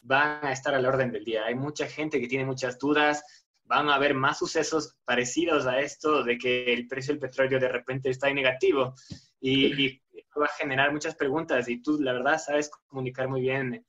van 0.00 0.44
a 0.44 0.52
estar 0.52 0.74
al 0.74 0.84
orden 0.84 1.12
del 1.12 1.24
día. 1.24 1.46
Hay 1.46 1.54
mucha 1.54 1.86
gente 1.86 2.20
que 2.20 2.28
tiene 2.28 2.44
muchas 2.44 2.78
dudas, 2.78 3.24
van 3.64 3.88
a 3.88 3.94
haber 3.94 4.14
más 4.14 4.38
sucesos 4.38 4.96
parecidos 5.04 5.66
a 5.66 5.80
esto 5.80 6.22
de 6.22 6.36
que 6.36 6.72
el 6.72 6.86
precio 6.86 7.14
del 7.14 7.20
petróleo 7.20 7.58
de 7.58 7.68
repente 7.68 8.10
está 8.10 8.28
en 8.28 8.36
negativo 8.36 8.94
y, 9.40 10.00
va 10.38 10.46
a 10.46 10.58
generar 10.58 10.92
muchas 10.92 11.14
preguntas 11.14 11.68
y 11.68 11.80
tú 11.80 12.00
la 12.00 12.12
verdad 12.12 12.38
sabes 12.38 12.68
comunicar 12.88 13.28
muy 13.28 13.40
bien 13.42 13.86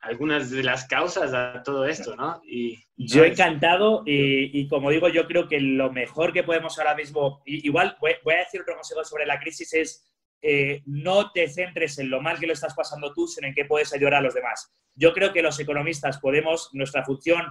algunas 0.00 0.50
de 0.50 0.64
las 0.64 0.84
causas 0.86 1.32
a 1.32 1.62
todo 1.62 1.86
esto, 1.86 2.16
¿no? 2.16 2.40
Y, 2.44 2.82
yo 2.96 3.24
encantado 3.24 4.02
y, 4.04 4.66
como 4.68 4.90
digo, 4.90 5.08
yo 5.08 5.26
creo 5.26 5.46
que 5.46 5.60
lo 5.60 5.92
mejor 5.92 6.32
que 6.32 6.42
podemos 6.42 6.76
ahora 6.78 6.96
mismo, 6.96 7.40
igual 7.44 7.96
voy, 8.00 8.14
voy 8.24 8.34
a 8.34 8.38
decir 8.38 8.60
otro 8.62 8.74
consejo 8.74 9.04
sobre 9.04 9.26
la 9.26 9.38
crisis 9.38 9.72
es 9.74 10.15
eh, 10.42 10.82
no 10.86 11.32
te 11.32 11.48
centres 11.48 11.98
en 11.98 12.10
lo 12.10 12.20
mal 12.20 12.38
que 12.38 12.46
lo 12.46 12.52
estás 12.52 12.74
pasando 12.74 13.12
tú, 13.12 13.26
sino 13.26 13.48
en 13.48 13.54
qué 13.54 13.64
puedes 13.64 13.92
ayudar 13.92 14.14
a 14.14 14.20
los 14.20 14.34
demás. 14.34 14.72
Yo 14.94 15.12
creo 15.12 15.32
que 15.32 15.42
los 15.42 15.58
economistas 15.58 16.18
podemos, 16.18 16.70
nuestra 16.72 17.04
función 17.04 17.44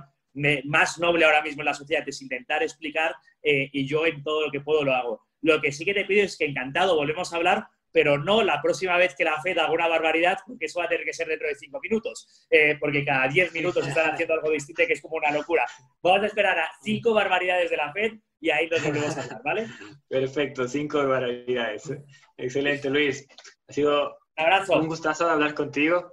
más 0.65 0.99
noble 0.99 1.25
ahora 1.25 1.41
mismo 1.41 1.61
en 1.61 1.67
la 1.67 1.73
sociedad 1.73 2.03
es 2.07 2.21
intentar 2.21 2.61
explicar 2.61 3.15
eh, 3.41 3.69
y 3.71 3.87
yo 3.87 4.05
en 4.05 4.21
todo 4.23 4.45
lo 4.45 4.51
que 4.51 4.61
puedo 4.61 4.83
lo 4.83 4.93
hago. 4.93 5.21
Lo 5.41 5.61
que 5.61 5.71
sí 5.71 5.85
que 5.85 5.93
te 5.93 6.05
pido 6.05 6.23
es 6.23 6.37
que 6.37 6.45
encantado 6.45 6.95
volvemos 6.95 7.31
a 7.31 7.37
hablar, 7.37 7.67
pero 7.91 8.17
no 8.17 8.43
la 8.43 8.61
próxima 8.61 8.97
vez 8.97 9.15
que 9.15 9.23
la 9.23 9.41
Fed 9.41 9.57
haga 9.57 9.71
una 9.71 9.87
barbaridad, 9.87 10.39
porque 10.45 10.65
eso 10.65 10.79
va 10.79 10.85
a 10.85 10.89
tener 10.89 11.05
que 11.05 11.13
ser 11.13 11.27
dentro 11.27 11.47
de 11.47 11.55
cinco 11.55 11.79
minutos, 11.79 12.45
eh, 12.49 12.75
porque 12.79 13.05
cada 13.05 13.27
diez 13.29 13.53
minutos 13.53 13.87
están 13.87 14.11
haciendo 14.11 14.33
algo 14.33 14.49
distinto 14.49 14.83
que 14.85 14.93
es 14.93 15.01
como 15.01 15.15
una 15.15 15.31
locura. 15.31 15.65
Vamos 16.01 16.23
a 16.23 16.25
esperar 16.27 16.59
a 16.59 16.69
cinco 16.81 17.13
barbaridades 17.13 17.69
de 17.69 17.77
la 17.77 17.93
Fed 17.93 18.13
y 18.39 18.49
ahí 18.49 18.69
nos 18.69 18.83
volvemos 18.83 19.17
a 19.17 19.21
hablar, 19.23 19.41
¿vale? 19.43 19.67
Perfecto, 20.07 20.67
cinco 20.67 20.97
barbaridades. 20.99 21.91
Excelente, 22.37 22.89
Luis. 22.89 23.25
Ha 23.67 23.73
sido 23.73 24.17
un, 24.37 24.43
abrazo. 24.43 24.79
un 24.79 24.87
gustazo 24.87 25.29
hablar 25.29 25.53
contigo 25.53 26.11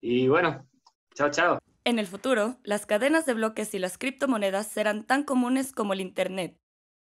y 0.00 0.28
bueno, 0.28 0.68
chao, 1.14 1.30
chao. 1.30 1.58
En 1.84 1.98
el 1.98 2.06
futuro, 2.06 2.58
las 2.62 2.86
cadenas 2.86 3.26
de 3.26 3.34
bloques 3.34 3.74
y 3.74 3.78
las 3.78 3.98
criptomonedas 3.98 4.68
serán 4.68 5.04
tan 5.04 5.24
comunes 5.24 5.72
como 5.72 5.92
el 5.92 6.00
Internet. 6.00 6.56